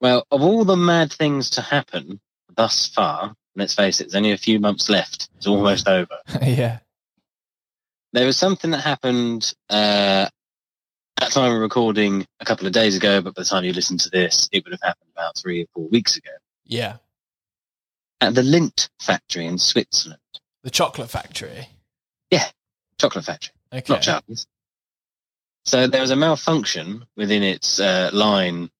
[0.00, 2.20] Well, of all the mad things to happen
[2.54, 5.28] thus far, let's face it, there's only a few months left.
[5.38, 6.18] It's almost over.
[6.40, 6.78] yeah
[8.12, 10.28] There was something that happened uh,
[11.18, 13.72] at the time of recording a couple of days ago, but by the time you
[13.72, 16.30] listen to this, it would have happened about three or four weeks ago.
[16.64, 16.96] Yeah.
[18.20, 20.20] At the Lindt factory in Switzerland.
[20.62, 21.68] the chocolate factory?
[22.30, 22.44] Yeah,
[23.00, 23.92] Chocolate factory, okay.
[23.92, 24.46] Not Charles.
[25.64, 28.70] So there was a malfunction within its uh, line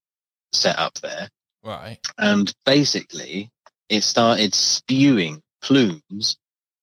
[0.52, 1.28] set up there,
[1.64, 1.98] Right.
[2.18, 3.50] and basically
[3.88, 6.36] it started spewing plumes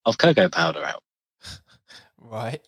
[0.05, 1.01] of cocoa powder out,
[2.29, 2.61] Right.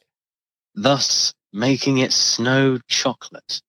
[0.74, 3.62] thus making it snow chocolate.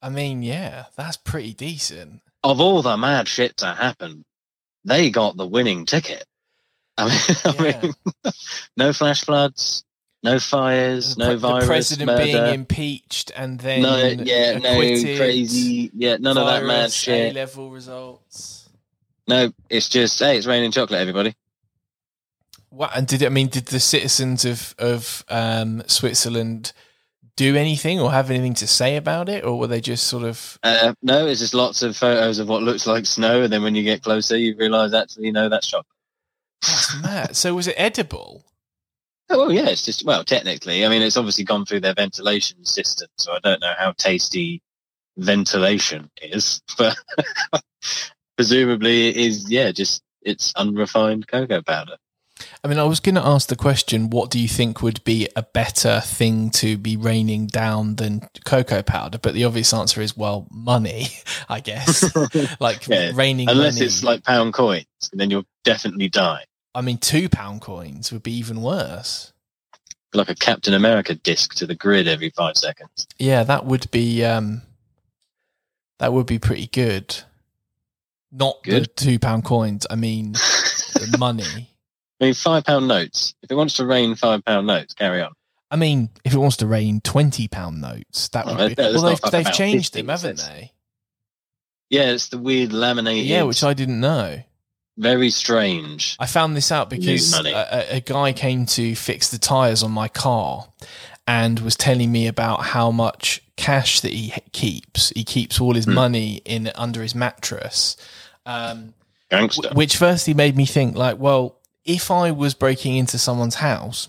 [0.00, 2.22] I mean, yeah, that's pretty decent.
[2.44, 4.24] Of all the mad shit that happened,
[4.84, 6.24] they got the winning ticket.
[6.96, 7.94] I mean, I mean
[8.76, 9.84] no flash floods,
[10.22, 12.24] no fires, no the virus, president murder.
[12.24, 17.32] being impeached and then no, yeah, no crazy, yeah, none of that mad shit.
[17.32, 18.68] A-level results.
[19.26, 21.34] No, it's just hey, it's raining chocolate, everybody.
[22.70, 23.48] What and did it, I mean?
[23.48, 26.72] Did the citizens of of um, Switzerland
[27.36, 30.58] do anything or have anything to say about it, or were they just sort of?
[30.62, 33.74] Uh, no, it's just lots of photos of what looks like snow, and then when
[33.74, 35.86] you get closer, you realise actually, no, that's chocolate.
[36.62, 37.36] That's mad.
[37.36, 38.44] So was it edible?
[39.30, 42.64] Oh, well, yeah, it's just well, technically, I mean, it's obviously gone through their ventilation
[42.64, 44.62] system, so I don't know how tasty
[45.16, 46.96] ventilation is, but
[48.36, 49.50] presumably it is.
[49.50, 51.96] Yeah, just it's unrefined cocoa powder.
[52.62, 55.28] I mean, I was going to ask the question: What do you think would be
[55.36, 59.18] a better thing to be raining down than cocoa powder?
[59.18, 61.08] But the obvious answer is, well, money,
[61.48, 62.14] I guess.
[62.60, 63.86] like Yeah, raining Unless money.
[63.86, 66.44] it's like pound coins, and then you'll definitely die.
[66.74, 69.32] I mean, two pound coins would be even worse.
[70.14, 73.06] Like a Captain America disc to the grid every five seconds.
[73.18, 74.62] Yeah, that would be um,
[75.98, 77.16] that would be pretty good.
[78.30, 79.86] Not the two pound coins.
[79.90, 81.70] I mean, the money.
[82.20, 83.34] I mean, five pound notes.
[83.42, 85.32] If it wants to rain five pound notes, carry on.
[85.70, 88.74] I mean, if it wants to rain twenty pound notes, that Oh, would be.
[88.74, 90.72] that- Well, they've they've changed 50 them, haven't they?
[91.90, 93.26] Yeah, it's the weird laminated.
[93.26, 94.42] Yeah, which I didn't know.
[94.96, 96.16] very strange.
[96.18, 100.08] I found this out because a, a- guy came to fix the tires on my
[100.08, 100.66] car
[101.26, 105.10] and was telling me about how much cash that he keeps.
[105.10, 105.94] He keeps all his Hmm.
[105.94, 107.96] money in under his mattress.
[108.44, 108.92] Um,
[109.30, 109.68] Gangster.
[109.72, 114.08] Which firstly made me think, like, well, if I was breaking into someone's house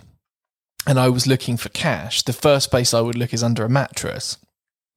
[0.86, 3.70] and I was looking for cash, the first place I would look is under a
[3.70, 4.38] mattress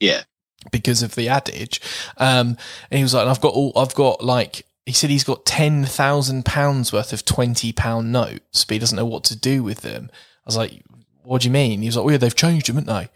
[0.01, 0.25] yeah.
[0.73, 1.81] because of the adage.
[2.19, 2.59] Um,
[2.91, 5.85] and he was like, I've got all, I've got like, he said he's got ten
[5.85, 9.83] thousand pounds worth of twenty pound notes, but he doesn't know what to do with
[9.83, 10.11] them.
[10.13, 10.83] I was like,
[11.23, 13.09] "What do you mean?" He was like, "Oh yeah, they've changed them, haven't they?"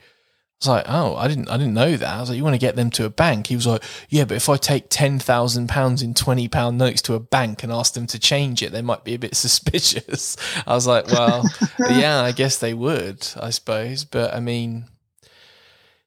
[0.56, 2.54] I was like, "Oh, I didn't, I didn't know that." I was like, "You want
[2.54, 5.18] to get them to a bank?" He was like, "Yeah, but if I take ten
[5.18, 8.72] thousand pounds in twenty pound notes to a bank and ask them to change it,
[8.72, 10.34] they might be a bit suspicious."
[10.66, 11.44] I was like, "Well,
[11.90, 14.86] yeah, I guess they would, I suppose, but I mean."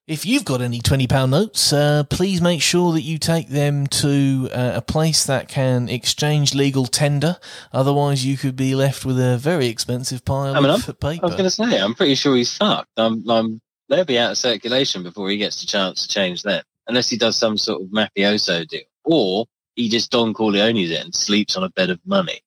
[0.08, 3.86] If you've got any twenty pound notes, uh, please make sure that you take them
[3.86, 7.38] to uh, a place that can exchange legal tender.
[7.72, 11.26] Otherwise, you could be left with a very expensive pile I mean, of I paper.
[11.26, 12.90] I was going to say, I'm pretty sure he's fucked.
[12.98, 16.64] I'm, I'm, they'll be out of circulation before he gets the chance to change them,
[16.88, 21.14] unless he does some sort of mafioso deal, or he just Don Corleone's it and
[21.16, 22.40] sleeps on a bed of money.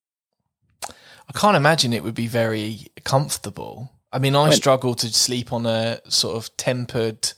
[0.88, 3.92] I can't imagine it would be very comfortable.
[4.12, 7.32] I mean, I struggle to sleep on a sort of tempered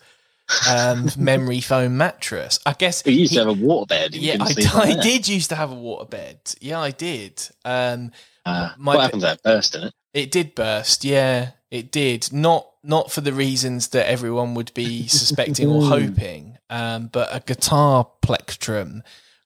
[0.68, 2.58] um, memory foam mattress.
[2.66, 4.14] I guess He used he- to have a waterbed.
[4.14, 6.56] you yeah, I, I did used to have a waterbed.
[6.60, 7.40] Yeah, I did.
[7.64, 8.10] Um,
[8.44, 9.94] Uh, My what pe- happens to that burst in it?
[10.12, 12.32] It did burst, yeah, it did.
[12.32, 17.40] Not not for the reasons that everyone would be suspecting or hoping, um, but a
[17.40, 19.02] guitar plectrum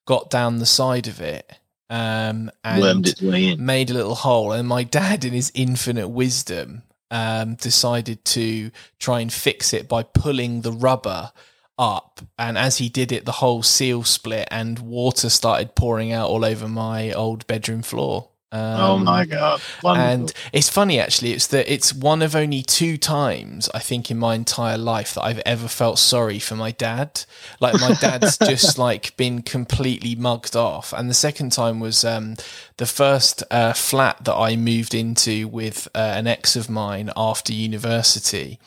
[0.06, 1.58] got down the side of it
[1.90, 3.64] um, Wormed and its way in.
[3.64, 4.52] made a little hole.
[4.52, 10.02] And my dad, in his infinite wisdom, um, decided to try and fix it by
[10.02, 11.32] pulling the rubber
[11.78, 12.20] up.
[12.38, 16.44] And as he did it, the whole seal split and water started pouring out all
[16.44, 18.28] over my old bedroom floor.
[18.50, 19.60] Um, oh my god!
[19.82, 20.10] Wonderful.
[20.10, 21.32] and it's funny actually.
[21.32, 25.22] It's that it's one of only two times I think in my entire life that
[25.22, 27.24] I've ever felt sorry for my dad.
[27.60, 32.36] Like my dad's just like been completely mugged off, and the second time was um,
[32.78, 37.52] the first uh, flat that I moved into with uh, an ex of mine after
[37.52, 38.58] university.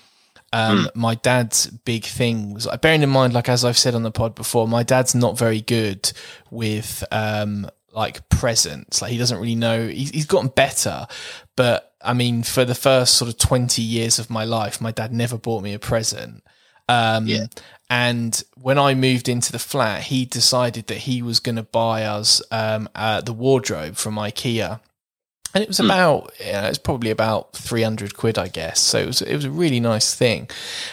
[0.54, 4.12] Um, My dad's big thing was bearing in mind, like as I've said on the
[4.12, 6.12] pod before, my dad's not very good
[6.50, 9.02] with um, like presents.
[9.02, 9.88] Like he doesn't really know.
[9.88, 11.08] He's, he's gotten better,
[11.56, 15.14] but I mean, for the first sort of twenty years of my life, my dad
[15.14, 16.44] never bought me a present.
[16.90, 17.46] Um, Yeah.
[17.90, 22.06] And when I moved into the flat, he decided that he was going to buy
[22.06, 24.80] us um, uh, the wardrobe from IKEA
[25.54, 28.80] and it was about yeah, it's probably about 300 quid i guess.
[28.80, 30.50] So it was it was a really nice thing.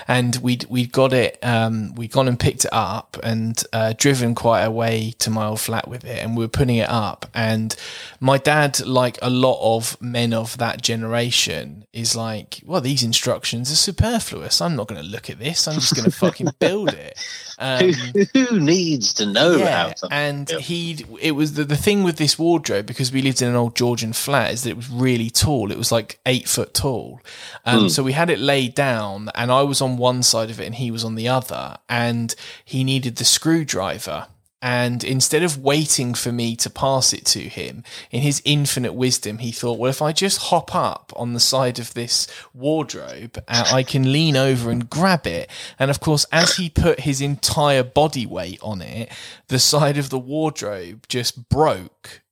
[0.07, 4.35] And we'd we'd got it um we'd gone and picked it up and uh, driven
[4.35, 6.23] quite a way to my old flat with it.
[6.23, 7.27] And we were putting it up.
[7.35, 7.75] And
[8.21, 13.71] my dad like a lot of men of that generation is like well these instructions
[13.71, 14.61] are superfluous.
[14.61, 15.69] I'm not going to look at this.
[15.69, 17.19] I'm just going to fucking build it
[17.61, 21.77] Um, who, who needs to know how yeah, something and he it was the, the
[21.77, 24.77] thing with this wardrobe because we lived in an old Georgian flat is that it
[24.77, 25.73] was really tall.
[25.73, 27.21] It was like eight foot tall,
[27.65, 27.91] um, Mm.
[27.91, 30.75] so we had it laid down, and I was on one side of it and
[30.77, 32.33] he was on the other, and
[32.65, 34.29] he needed the screwdriver.
[34.61, 39.39] And instead of waiting for me to pass it to him, in his infinite wisdom,
[39.39, 43.71] he thought, well, if I just hop up on the side of this wardrobe, uh,
[43.73, 45.49] I can lean over and grab it.
[45.79, 49.13] And of course, as he put his entire body weight on it,
[49.47, 52.23] the side of the wardrobe just broke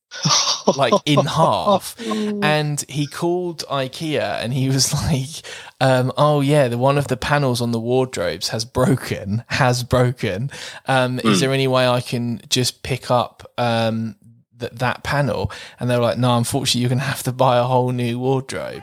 [0.76, 1.96] like in half.
[2.00, 5.44] And he called IKEA and he was like,
[5.80, 10.50] um, oh yeah, the one of the panels on the wardrobes has broken, has broken.
[10.86, 14.16] Um, Is there any way I can just pick up um,
[14.58, 15.50] th- that panel?
[15.78, 18.18] And they were like, no, unfortunately, you're going to have to buy a whole new
[18.18, 18.82] wardrobe.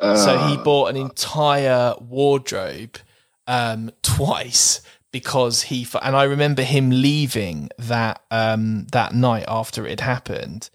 [0.00, 2.98] So he bought an entire wardrobe
[3.46, 4.82] um, twice
[5.14, 10.70] because he and I remember him leaving that um, that night after it had happened,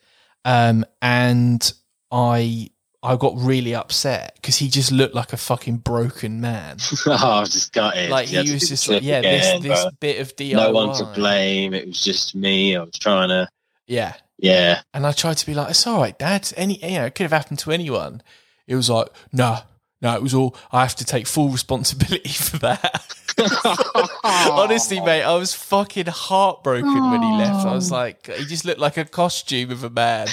[0.46, 1.74] um, and
[2.10, 2.70] I
[3.04, 6.78] I got really upset because he just looked like a fucking broken man.
[7.06, 8.10] oh, I was just gutted.
[8.10, 10.54] Like had he was just like, yeah, again, this this bit of DIY.
[10.54, 11.74] no one to blame.
[11.74, 12.78] It was just me.
[12.78, 13.50] I was trying to,
[13.88, 14.84] Yeah, yeah.
[14.94, 16.50] and I tried to be like, it's all right, Dad.
[16.56, 18.24] Any you know, it could have happened to anyone.
[18.68, 19.58] It was like, no,
[20.02, 20.56] no, it was all.
[20.72, 23.06] I have to take full responsibility for that.
[24.24, 27.66] Honestly, mate, I was fucking heartbroken when he left.
[27.66, 30.28] I was like, he just looked like a costume of a man.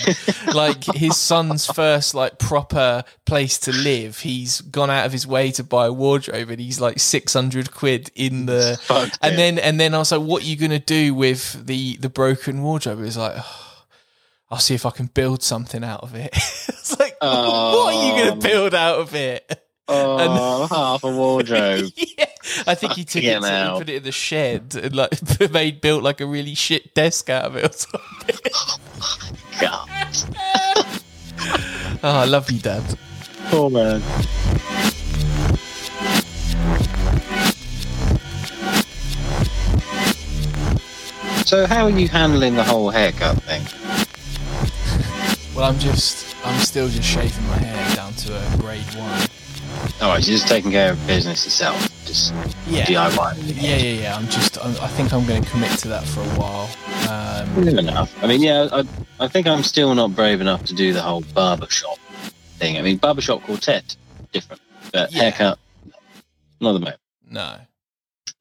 [0.55, 4.21] like his son's first like proper place to live.
[4.21, 7.73] He's gone out of his way to buy a wardrobe, and he's like six hundred
[7.73, 8.79] quid in the.
[9.23, 9.37] And it.
[9.37, 12.63] then and then I was like, what are you gonna do with the the broken
[12.63, 13.01] wardrobe?
[13.01, 13.37] It was like.
[14.49, 16.31] I'll see if I can build something out of it.
[16.33, 19.66] it's like, what are you going to build out of it?
[19.89, 21.91] Oh, half a wardrobe.
[21.97, 22.27] yeah,
[22.67, 25.11] I think he took it, to, put it in the shed and like
[25.53, 27.65] made built like a really shit desk out of it.
[27.65, 28.37] Or something.
[28.55, 29.89] Oh my god,
[32.03, 32.83] Oh, I love you, Dad.
[33.51, 34.03] poor man.
[41.45, 43.63] So, how are you handling the whole haircut thing?
[45.55, 49.29] Well, I'm just, I'm still just shaving my hair down to a grade one.
[50.01, 52.35] All right, you're just taking care of business yourself, just
[52.67, 53.37] Yeah, DIY.
[53.63, 54.17] yeah, yeah, yeah.
[54.17, 56.69] I'm just, I'm, I think I'm going to commit to that for a while.
[57.09, 58.13] Um, enough.
[58.23, 58.85] I mean, yeah, I,
[59.21, 61.97] I think I'm still not brave enough to do the whole barbershop
[62.59, 62.77] thing.
[62.77, 63.97] I mean, barbershop quartet,
[64.33, 64.61] different,
[64.93, 65.23] but Yeah.
[65.25, 65.59] haircut,
[66.61, 67.01] not the moment.
[67.31, 67.57] no,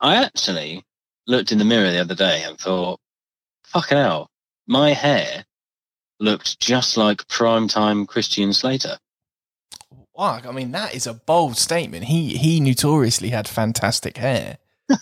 [0.02, 0.84] I actually
[1.26, 3.00] looked in the mirror the other day and thought,
[3.64, 4.30] fucking hell,
[4.68, 5.46] my hair
[6.20, 8.98] looked just like primetime Christian Slater.
[10.18, 12.06] Wow, I mean that is a bold statement.
[12.06, 14.58] He he notoriously had fantastic hair.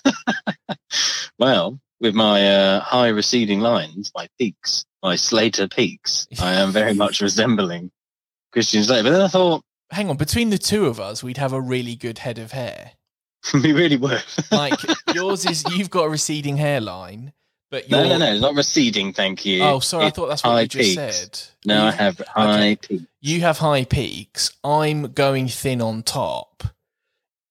[1.40, 6.94] Well, with my uh, high receding lines, my peaks, my Slater peaks, I am very
[6.94, 7.92] much resembling
[8.52, 9.04] Christian Slater.
[9.04, 11.96] But then I thought, Hang on, between the two of us, we'd have a really
[11.96, 12.92] good head of hair.
[13.54, 14.22] we really were.
[14.52, 14.80] Like
[15.14, 17.34] yours is, you've got a receding hairline,
[17.74, 19.64] but no, no, no, it's not receding, thank you.
[19.64, 21.18] Oh, sorry, I thought that's what you just peaks.
[21.18, 21.42] said.
[21.66, 23.04] No, you, I have high peaks.
[23.20, 24.52] you have high peaks.
[24.64, 26.64] I'm going thin on top,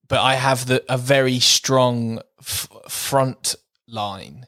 [0.07, 3.57] but I have the a very strong f- front
[3.89, 4.47] line.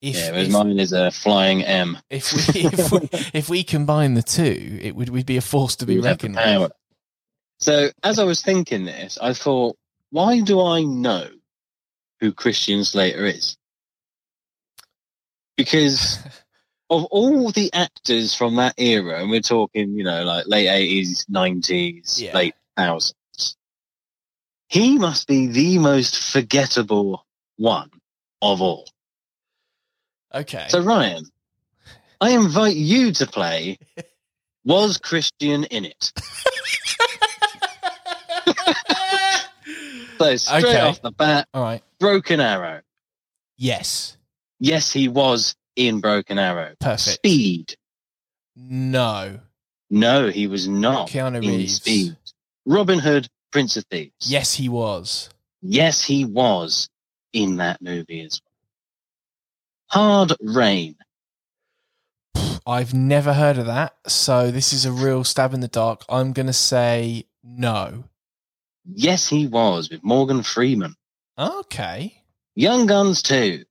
[0.00, 1.98] If, Yeah, if, mine is a flying M.
[2.08, 5.76] if we if we if we combine the two, it would we'd be a force
[5.76, 6.72] to be We'd reckoned with.
[7.60, 9.76] So as I was thinking this, I thought,
[10.08, 11.28] why do I know
[12.20, 13.58] who Christian Slater is?
[15.62, 16.18] Because
[16.90, 21.24] of all the actors from that era, and we're talking, you know, like late eighties,
[21.28, 22.34] nineties, Yeah.
[22.34, 23.56] late thousands,
[24.68, 27.24] he must be the most forgettable
[27.56, 27.90] one
[28.40, 28.88] of all.
[30.34, 30.66] Okay.
[30.68, 31.24] So Ryan,
[32.20, 33.78] I invite you to play.
[34.64, 36.12] Was Christian in it?
[40.18, 40.80] So straight Okay.
[40.80, 41.82] off the bat, All right.
[41.98, 42.82] Broken Arrow.
[43.56, 44.16] Yes.
[44.62, 46.76] Yes, he was in Broken Arrow.
[46.78, 47.16] Perfect.
[47.16, 47.74] Speed.
[48.54, 49.40] No.
[49.90, 51.74] No, he was not Keanu in Reeves.
[51.74, 52.16] Speed.
[52.64, 54.12] Robin Hood, Prince of Thieves.
[54.20, 55.30] Yes, he was.
[55.62, 56.88] Yes, he was
[57.32, 58.40] in that movie as
[59.90, 60.28] well.
[60.28, 60.94] Hard Rain.
[62.64, 66.04] I've never heard of that, so this is a real stab in the dark.
[66.08, 68.04] I'm going to say no.
[68.84, 70.94] Yes, he was with Morgan Freeman.
[71.36, 72.22] Okay.
[72.54, 73.64] Young Guns 2.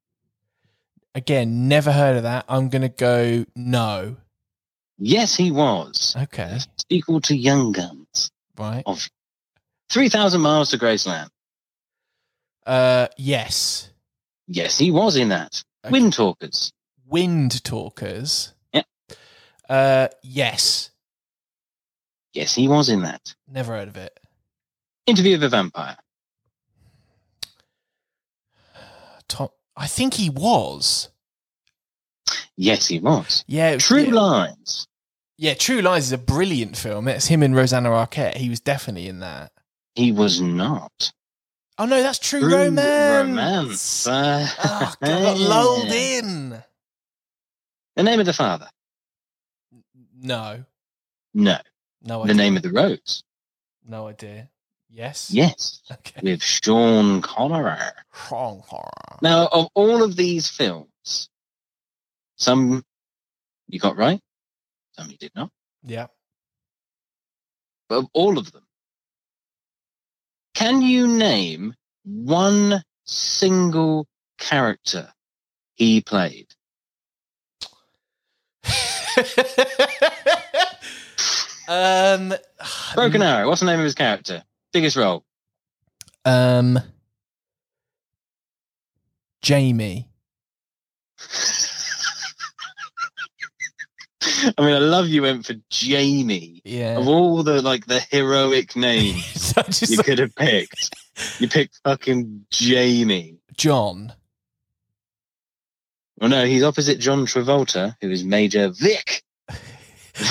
[1.14, 2.46] Again, never heard of that.
[2.48, 4.18] I'm going to go no.
[4.98, 6.16] Yes, he was.
[6.18, 6.60] Okay.
[6.90, 8.32] Sequel to Young Guns.
[8.58, 8.84] Right.
[8.86, 9.10] Of
[9.90, 11.30] 3,000 Miles to Graceland.
[12.66, 13.90] Uh, yes.
[14.48, 15.64] Yes, he was in that.
[15.84, 15.92] Okay.
[15.92, 16.72] Wind Talkers.
[17.08, 18.54] Wind Talkers.
[18.74, 18.86] Yep.
[19.68, 20.92] Uh, yes.
[22.34, 23.34] Yes, he was in that.
[23.48, 24.18] Never heard of it.
[25.08, 25.98] Interview with a Vampire.
[29.28, 29.50] Tom,
[29.82, 31.10] I think he was.
[32.56, 33.44] Yes, he was.
[33.48, 33.74] Yeah.
[33.74, 34.14] was- True yeah.
[34.14, 34.88] Lies.
[35.38, 37.08] Yeah, True Lies is a brilliant film.
[37.08, 38.38] It's him and Rosanna Arquette.
[38.38, 39.52] He was definitely in that.
[39.96, 41.12] He was not.
[41.80, 43.28] Oh no, that's True, True Romance.
[43.28, 44.08] Romance.
[44.08, 46.64] Uh, Oh, got lulled in.
[47.96, 48.70] The name of the father.
[50.22, 50.64] No,
[51.34, 51.58] No.
[52.04, 52.34] no Idea.
[52.34, 53.24] The name of the rose.
[53.84, 54.50] No idea.
[54.94, 55.32] Yes.
[55.32, 55.82] Yes.
[55.90, 56.20] Okay.
[56.22, 57.78] With Sean Connery.
[58.30, 59.20] Wrong horror.
[59.22, 61.30] Now, of all of these films,
[62.36, 62.84] some
[63.70, 64.20] you got right,
[64.94, 65.50] some you did not.
[65.84, 66.08] Yeah.
[67.88, 68.66] But of all of them,
[70.54, 71.74] can you name
[72.04, 75.14] one single character
[75.76, 76.48] he played?
[81.70, 82.34] um.
[82.94, 83.48] Broken Arrow.
[83.48, 84.44] What's the name of his character?
[84.72, 85.24] Biggest role.
[86.26, 86.80] Um.
[89.42, 90.08] Jamie.
[94.58, 96.62] I mean, I love you went for Jamie.
[96.64, 96.98] Yeah.
[96.98, 99.54] Of all the like the heroic names
[99.90, 100.96] you could have picked,
[101.40, 103.38] you picked fucking Jamie.
[103.58, 104.14] John.
[106.20, 109.24] Well, no, he's opposite John Travolta, who is Major Vic.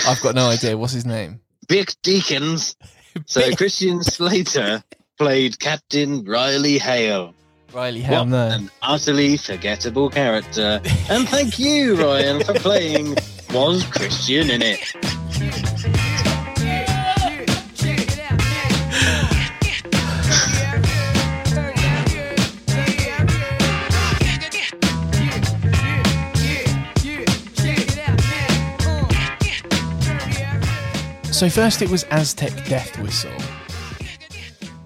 [0.07, 0.79] I've got no idea.
[0.79, 1.41] What's his name?
[1.69, 2.77] Vic Deakins.
[3.27, 4.83] So Christian Slater
[5.19, 7.35] played Captain Riley Hale.
[7.73, 10.81] Riley Helm an utterly forgettable character.
[11.09, 13.17] And thank you, Ryan, for playing
[13.53, 16.00] Was Christian in it.
[31.41, 33.33] So first it was Aztec Death Whistle.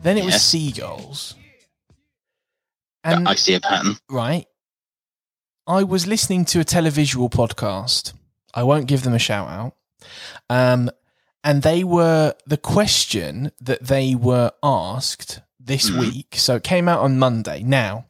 [0.05, 1.35] Then it was Seagulls.
[3.03, 3.97] And I see a pattern.
[4.09, 4.47] right,
[5.67, 8.13] I was listening to a televisual podcast.
[8.55, 9.75] I won't give them a shout out.
[10.49, 10.93] Um,
[11.43, 15.99] and they were the question that they were asked this Mhm.
[15.99, 16.37] week.
[16.39, 17.65] So it came out on Monday.
[17.65, 18.07] Now,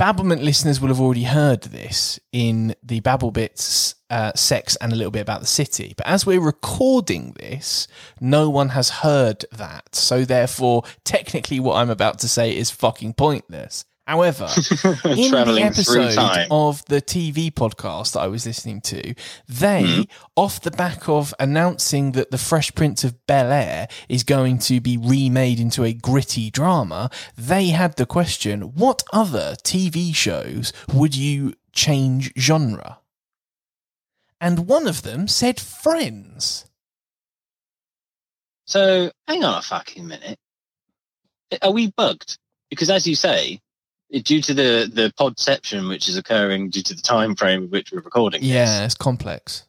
[0.00, 4.96] Babblement listeners will have already heard this in the Babble Bits uh, sex and a
[4.96, 5.92] little bit about the city.
[5.94, 7.86] But as we're recording this,
[8.18, 9.94] no one has heard that.
[9.94, 13.84] So therefore, technically, what I'm about to say is fucking pointless.
[14.10, 14.46] However,
[15.04, 16.18] in the episode
[16.50, 19.14] of the TV podcast that I was listening to,
[19.46, 20.10] they, Mhm.
[20.34, 24.80] off the back of announcing that The Fresh Prince of Bel Air is going to
[24.80, 27.08] be remade into a gritty drama,
[27.38, 32.98] they had the question what other TV shows would you change genre?
[34.40, 36.64] And one of them said Friends.
[38.66, 40.40] So hang on a fucking minute.
[41.62, 42.38] Are we bugged?
[42.70, 43.60] Because as you say,
[44.24, 47.92] due to the the podception which is occurring due to the time frame of which
[47.92, 49.64] we're recording, this, Yeah, it's complex.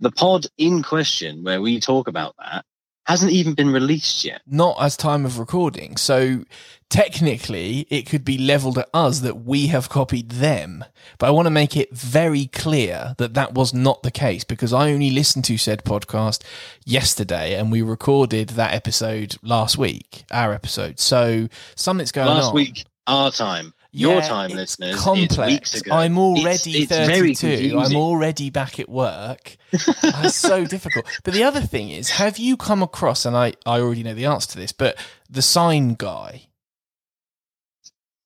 [0.00, 2.64] the pod in question where we talk about that
[3.06, 4.40] hasn't even been released yet.
[4.46, 5.94] not as time of recording.
[5.98, 6.44] So
[6.88, 10.84] technically, it could be leveled at us that we have copied them.
[11.18, 14.72] But I want to make it very clear that that was not the case because
[14.72, 16.42] I only listened to said podcast
[16.86, 20.98] yesterday and we recorded that episode last week, our episode.
[20.98, 22.42] So something's going Last on.
[22.44, 25.32] Last week, our time, your Yeah, time, listeners, Complex.
[25.32, 25.92] it's weeks ago.
[25.94, 27.78] I'm already It's- it's very 32.
[27.78, 29.56] I'm already back at work.
[30.02, 31.06] That's so difficult.
[31.22, 34.26] But the other thing is, have you come across, and I, I already know the
[34.26, 34.96] answer to this, but
[35.30, 36.48] the sign guy.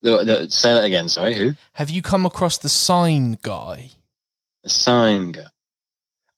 [0.02, 1.08] The- the- say that again.
[1.08, 1.54] Sorry, who?
[1.74, 3.90] Have you come across the sign guy?
[4.64, 5.46] The sign guy.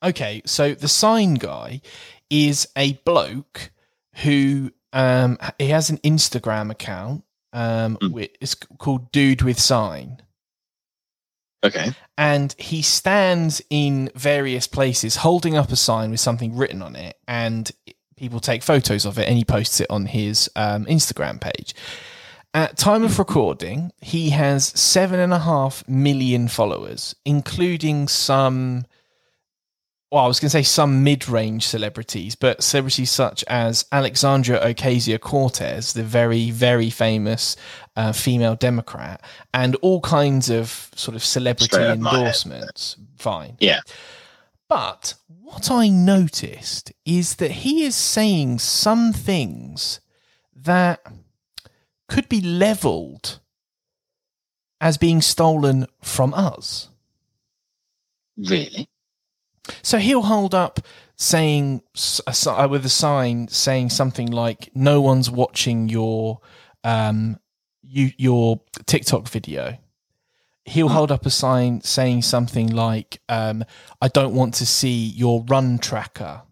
[0.03, 1.83] Okay, so the sign guy
[2.31, 3.71] is a bloke
[4.25, 7.23] who um he has an Instagram account
[7.53, 8.29] um Mm.
[8.41, 10.21] it's called Dude with Sign.
[11.63, 11.93] Okay.
[12.17, 17.19] and he stands in various places holding up a sign with something written on it
[17.29, 17.71] and
[18.17, 21.75] people take photos of it and he posts it on his um, instagram page
[22.55, 28.87] at time of recording he has seven and a half million followers including some
[30.11, 35.93] well, I was going to say some mid-range celebrities, but celebrities such as Alexandra Ocasio-Cortez,
[35.93, 37.55] the very, very famous
[37.95, 39.23] uh, female Democrat,
[39.55, 42.19] and all kinds of sort of celebrity Straight up my head.
[42.19, 42.97] endorsements.
[43.19, 43.57] Fine.
[43.61, 43.81] Yeah.
[44.69, 50.01] But what I noticed is that he is saying some things
[50.55, 51.01] that
[52.09, 53.39] could be leveled
[54.81, 56.89] as being stolen from us.
[58.37, 58.89] Really?
[59.83, 60.81] So he'll hold up
[61.17, 61.83] saying
[62.27, 66.41] a, uh, with a sign saying something like "No one's watching your
[66.85, 67.39] um
[67.83, 69.79] you your TikTok video."
[70.65, 70.95] He'll hmm.
[70.95, 73.65] hold up a sign saying something like um,
[74.01, 76.43] "I don't want to see your run tracker."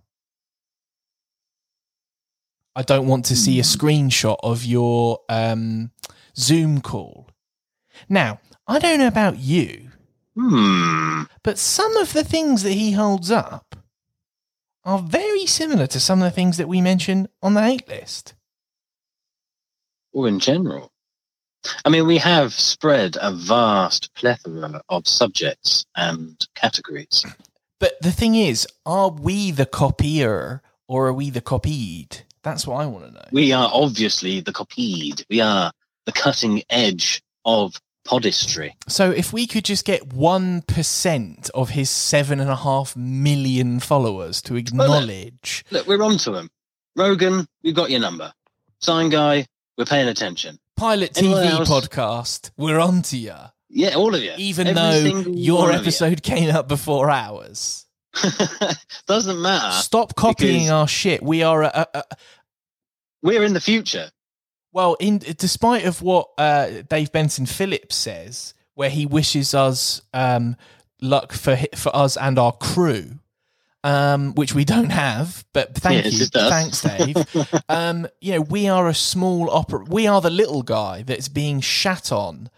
[2.76, 3.68] I don't want to see a hmm.
[3.68, 5.90] screenshot of your um,
[6.36, 7.28] Zoom call.
[8.08, 9.87] Now, I don't know about you,
[10.38, 11.22] hmm.
[11.42, 13.76] but some of the things that he holds up
[14.84, 18.34] are very similar to some of the things that we mention on the hate list.
[20.12, 20.92] Or in general.
[21.84, 27.24] I mean, we have spread a vast plethora of subjects and categories.
[27.80, 32.24] But the thing is, are we the copier or are we the copied?
[32.42, 33.24] That's what I want to know.
[33.32, 35.24] We are obviously the copied.
[35.28, 35.72] We are
[36.06, 38.72] the cutting edge of podistry.
[38.88, 44.40] So if we could just get 1% of his seven and a half million followers
[44.42, 45.64] to acknowledge.
[45.70, 46.50] Well, look, look, we're on to him.
[46.96, 48.32] Rogan, we've got your number.
[48.80, 49.46] Sign guy,
[49.76, 50.58] we're paying attention.
[50.76, 53.34] Pilot TV podcast, we're on to you.
[53.68, 54.32] Yeah, all of you.
[54.38, 56.34] Even Every though your episode you.
[56.34, 57.86] came up before ours.
[59.06, 59.72] Doesn't matter.
[59.72, 61.22] Stop copying our shit.
[61.22, 62.04] We are a, a, a,
[63.22, 64.10] we're in the future.
[64.72, 70.56] Well, in despite of what uh, Dave Benson Phillips says, where he wishes us um,
[71.00, 73.18] luck for for us and our crew,
[73.82, 77.16] um, which we don't have, but thank yes, you, thanks, Dave.
[77.68, 79.84] um, you know, we are a small opera.
[79.84, 82.50] We are the little guy that's being shat on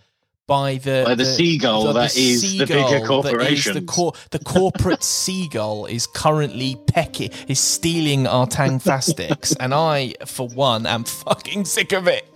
[0.51, 3.75] by the by the, the seagull the, that the is seagull the bigger corporation.
[3.75, 10.15] The, cor- the corporate seagull is currently pecking, is stealing our Tang Tangfastics, and I,
[10.27, 12.27] for one, am fucking sick of it.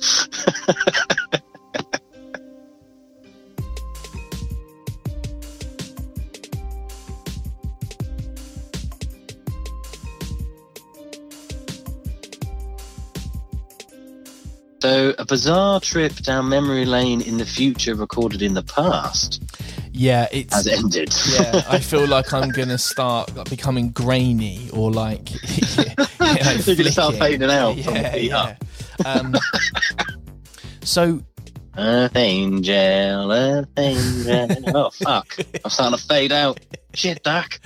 [14.86, 19.42] So, a bizarre trip down memory lane in the future, recorded in the past.
[19.90, 21.12] Yeah, it's has ended.
[21.32, 25.28] yeah, I feel like I'm gonna start becoming grainy or like
[25.58, 27.76] you know, you're gonna start fading out.
[27.76, 28.56] Yeah, yeah.
[29.04, 29.34] Um,
[30.82, 31.20] so,
[31.76, 34.48] Earth Angel, Earth Angel.
[34.72, 35.36] oh fuck!
[35.64, 36.60] I'm starting to fade out.
[36.94, 37.58] Shit, Doc.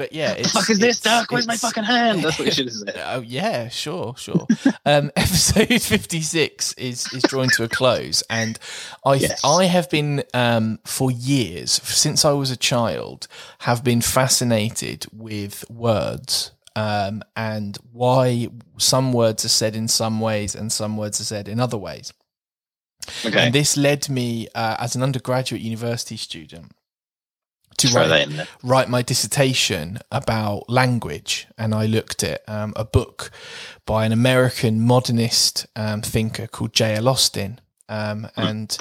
[0.00, 1.30] But yeah, it's, the fuck is this, Doc?
[1.30, 2.24] Where's my fucking hand?
[2.24, 2.94] That's what you should have said.
[3.04, 4.46] oh yeah, sure, sure.
[4.86, 8.58] um, episode fifty six is is drawing to a close, and
[9.04, 9.44] I yes.
[9.44, 13.28] I have been um, for years since I was a child
[13.58, 18.48] have been fascinated with words um, and why
[18.78, 22.14] some words are said in some ways and some words are said in other ways.
[23.26, 23.38] Okay.
[23.38, 26.72] And this led me uh, as an undergraduate university student
[27.80, 33.30] to write, write, my dissertation about language, and I looked at um, a book
[33.86, 37.08] by an American modernist um, thinker called J.L.
[37.08, 38.40] Austin, um, hmm.
[38.40, 38.78] and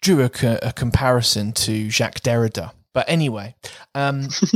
[0.00, 0.30] drew a,
[0.62, 2.72] a, comparison to Jacques Derrida.
[2.92, 3.54] But anyway,
[3.94, 4.24] um,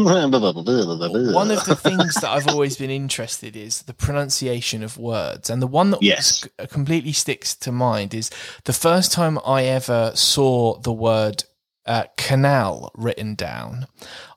[1.33, 5.49] one of the things that I've always been interested in is the pronunciation of words,
[5.49, 6.47] and the one that yes.
[6.69, 8.31] completely sticks to mind is
[8.65, 11.45] the first time I ever saw the word
[11.87, 13.87] uh, canal written down,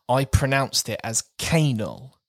[0.08, 2.20] I pronounced it as canal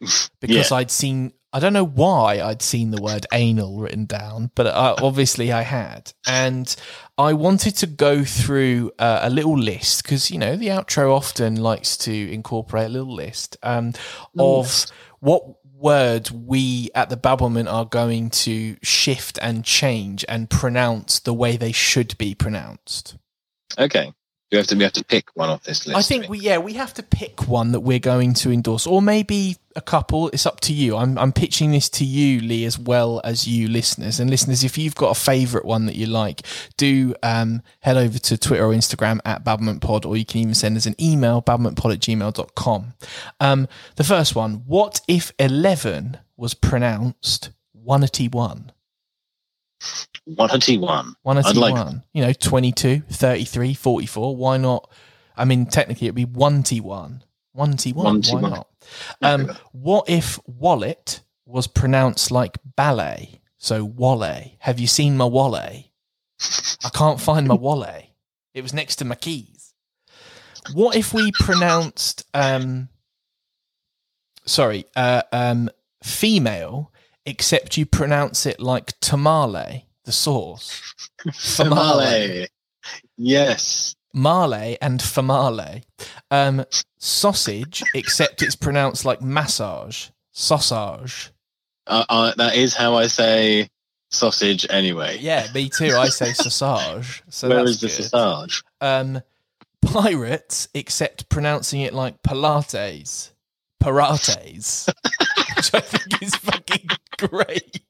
[0.40, 0.76] because yeah.
[0.76, 1.32] I'd seen.
[1.54, 5.60] I don't know why I'd seen the word anal written down, but uh, obviously I
[5.60, 6.10] had.
[6.26, 6.74] And
[7.18, 11.56] I wanted to go through uh, a little list because, you know, the outro often
[11.56, 13.92] likes to incorporate a little list um,
[14.38, 14.86] of
[15.20, 15.44] what
[15.74, 21.58] words we at the Babblement are going to shift and change and pronounce the way
[21.58, 23.18] they should be pronounced.
[23.78, 24.14] Okay
[24.52, 25.98] we have to we have to pick one off this list.
[25.98, 29.00] I think we yeah we have to pick one that we're going to endorse, or
[29.00, 30.28] maybe a couple.
[30.28, 30.96] It's up to you.
[30.96, 34.20] I'm I'm pitching this to you, Lee, as well as you listeners.
[34.20, 36.42] And listeners, if you've got a favourite one that you like,
[36.76, 40.76] do um, head over to Twitter or Instagram at BabblementPod, or you can even send
[40.76, 42.92] us an email, babblementpod at gmail.com.
[43.40, 47.50] Um, the first one, what if 11 was pronounced
[50.24, 51.16] 181?
[51.22, 51.22] 181.
[51.22, 51.86] 181.
[51.86, 52.04] Like...
[52.12, 54.36] You know, 22, 33, 44.
[54.36, 54.90] Why not?
[55.36, 57.22] I mean, technically it'd be 1T1.
[57.56, 58.32] 1T1.
[58.32, 58.68] Why not?
[59.20, 63.40] Um, what if wallet was pronounced like ballet?
[63.58, 64.52] So wallet.
[64.60, 65.84] Have you seen my wallet?
[66.84, 68.06] I can't find my wallet.
[68.54, 69.72] It was next to my keys.
[70.72, 72.88] What if we pronounced um
[74.44, 75.70] sorry, uh um
[76.02, 76.91] female
[77.26, 79.86] except you pronounce it like tamale?
[80.04, 80.94] the sauce.
[81.28, 82.48] Famale.
[83.16, 83.94] Yes.
[84.14, 85.82] Male and famale.
[86.30, 86.64] Um,
[86.98, 90.08] sausage, except it's pronounced like massage.
[90.32, 91.30] Sausage.
[91.86, 93.68] Uh, uh, that is how I say
[94.10, 95.18] sausage anyway.
[95.20, 95.94] Yeah, me too.
[95.96, 97.22] I say sausage.
[97.28, 98.10] So Where that's is the good.
[98.10, 98.62] sausage?
[98.80, 99.22] Um,
[99.80, 103.30] pirates, except pronouncing it like Pilates.
[103.80, 104.88] Parates.
[105.62, 106.88] which I think is fucking
[107.18, 107.80] great.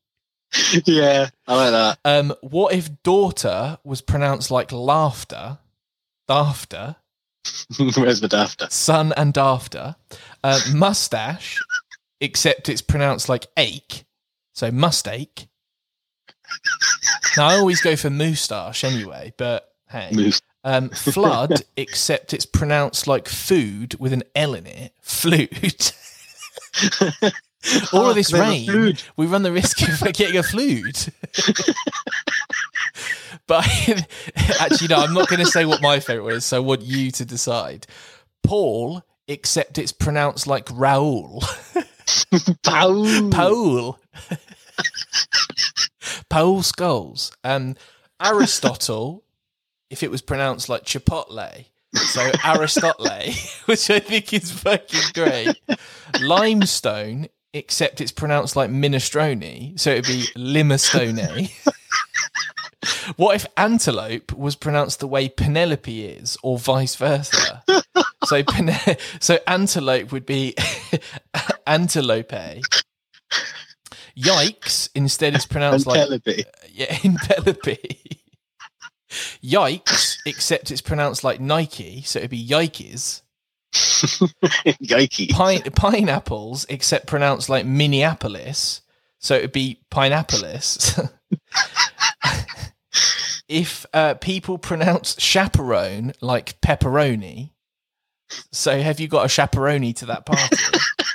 [0.84, 1.98] yeah, I like that.
[2.04, 5.58] Um, what if daughter was pronounced like laughter?
[6.28, 6.96] After.
[7.78, 8.70] Where's the dafter?
[8.70, 9.96] Son and after.
[10.44, 11.60] Uh, mustache,
[12.20, 14.04] except it's pronounced like ache.
[14.54, 15.46] So mustache.
[17.36, 20.32] Now I always go for moustache anyway, but hey.
[20.64, 24.92] Um, flood, except it's pronounced like food with an L in it.
[25.00, 25.92] Flute.
[27.92, 31.08] All of this rain, we run the risk of getting a flute.
[33.46, 33.66] but
[34.60, 36.44] actually, no, I'm not going to say what my favorite was.
[36.44, 37.86] So I want you to decide.
[38.42, 41.42] Paul, except it's pronounced like Raoul.
[42.62, 43.28] Pow.
[43.30, 43.98] Paul.
[46.28, 47.32] Paul Skulls.
[47.44, 47.76] Um,
[48.20, 49.24] Aristotle,
[49.90, 51.66] if it was pronounced like Chipotle.
[51.94, 53.06] So Aristotle,
[53.66, 55.60] which I think is fucking great.
[56.22, 59.78] Limestone, except it's pronounced like minestrone.
[59.78, 61.18] So it'd be limestone.
[63.16, 67.62] what if antelope was pronounced the way Penelope is, or vice versa?
[68.24, 70.54] So, Pene- so antelope would be
[71.66, 72.32] antelope.
[74.16, 74.90] Yikes!
[74.94, 76.44] Instead, it's pronounced like Penelope.
[76.72, 77.98] yeah, in Penelope.
[79.42, 80.18] Yikes!
[80.26, 83.21] Except it's pronounced like Nike, so it'd be yikes.
[83.72, 85.30] Yikes.
[85.30, 88.82] Pine- pineapples, except pronounced like Minneapolis,
[89.18, 91.00] so it'd be pineapolis.
[93.48, 97.50] if uh, people pronounce chaperone like pepperoni,
[98.50, 100.56] so have you got a chaperone to that party?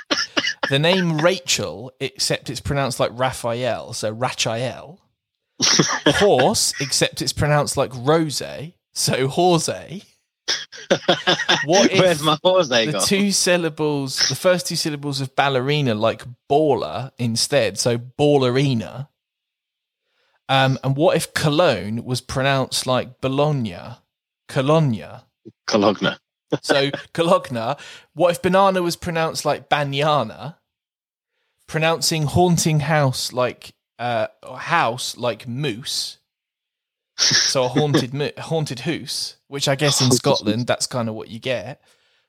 [0.70, 5.00] the name Rachel, except it's pronounced like Raphael, so Rachael.
[6.06, 8.42] Horse, except it's pronounced like Rose,
[8.92, 9.68] so Horse.
[11.64, 13.04] What if Where's my horse the got?
[13.06, 19.08] two syllables, the first two syllables of ballerina, like baller instead, so ballerina.
[20.48, 23.76] Um, and what if Cologne was pronounced like Bologna?
[24.48, 25.20] Cologne.
[25.66, 26.16] Cologne.
[26.62, 27.76] So Cologne.
[28.14, 30.56] What if banana was pronounced like banyana?
[31.66, 36.17] Pronouncing haunting house like uh, house like moose.
[37.48, 41.28] So a haunted mo- haunted hoose, which I guess in Scotland that's kind of what
[41.28, 41.82] you get.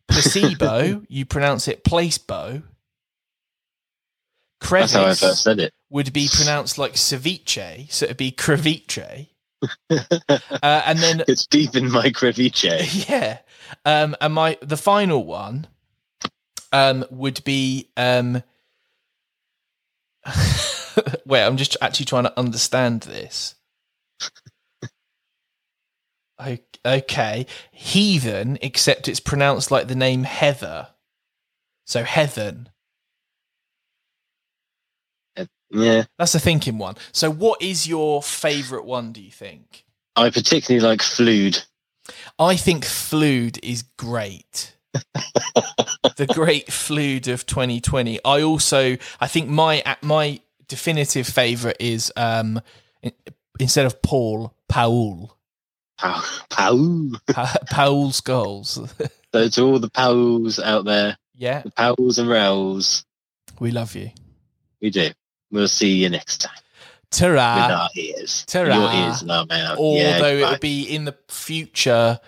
[0.07, 2.63] Placebo, you pronounce it placebo.
[4.77, 5.73] That's how I Crevice first said it.
[5.89, 9.27] would be pronounced like ceviche, so it'd be creviche.
[9.91, 10.37] uh,
[10.85, 12.63] and then It's deep in my crevice.
[13.07, 13.39] yeah,
[13.85, 15.67] um, and my the final one
[16.71, 18.41] um, would be um,
[21.25, 21.43] wait.
[21.43, 23.55] I'm just actually trying to understand this.
[26.85, 30.89] Okay, heathen, except it's pronounced like the name Heather.
[31.85, 32.69] So heathen.
[35.71, 36.05] Yeah.
[36.17, 36.95] That's a thinking one.
[37.11, 39.11] So, what is your favourite one?
[39.11, 39.85] Do you think?
[40.15, 41.63] I particularly like flued.
[42.37, 44.75] I think Flood is great.
[44.93, 48.19] the great Flood of 2020.
[48.25, 52.61] I also, I think my my definitive favorite is um
[53.59, 55.37] instead of Paul, Paul,
[55.99, 56.21] Pow.
[56.49, 57.09] Pow.
[57.33, 58.79] pa- Paul's goals.
[59.31, 63.05] So to all the pals out there, yeah, the pals and rails,
[63.59, 64.09] we love you.
[64.81, 65.11] we do.
[65.51, 66.55] We'll see you next time
[67.11, 67.67] with Ta-ra.
[67.83, 68.43] our ears.
[68.47, 68.73] ta-ra.
[68.75, 69.77] Your ears and our mouth.
[69.77, 72.19] Although yeah, it would be in the future,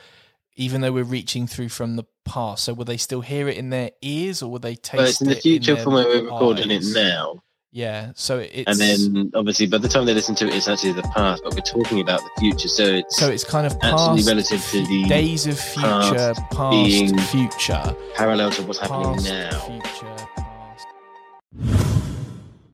[0.57, 2.65] even though we're reaching through from the past.
[2.65, 5.21] So will they still hear it in their ears, or will they taste Well, it's
[5.21, 6.95] in the future from where we're recording eyes?
[6.95, 7.41] it now.
[7.73, 8.11] Yeah.
[8.15, 11.03] So it's and then obviously by the time they listen to it, it's actually the
[11.03, 12.67] past, but we're talking about the future.
[12.67, 17.31] So it's so it's kind of past, relative to the days of future, past, past
[17.31, 19.59] future, parallel to what's happening now.
[19.59, 20.27] Future,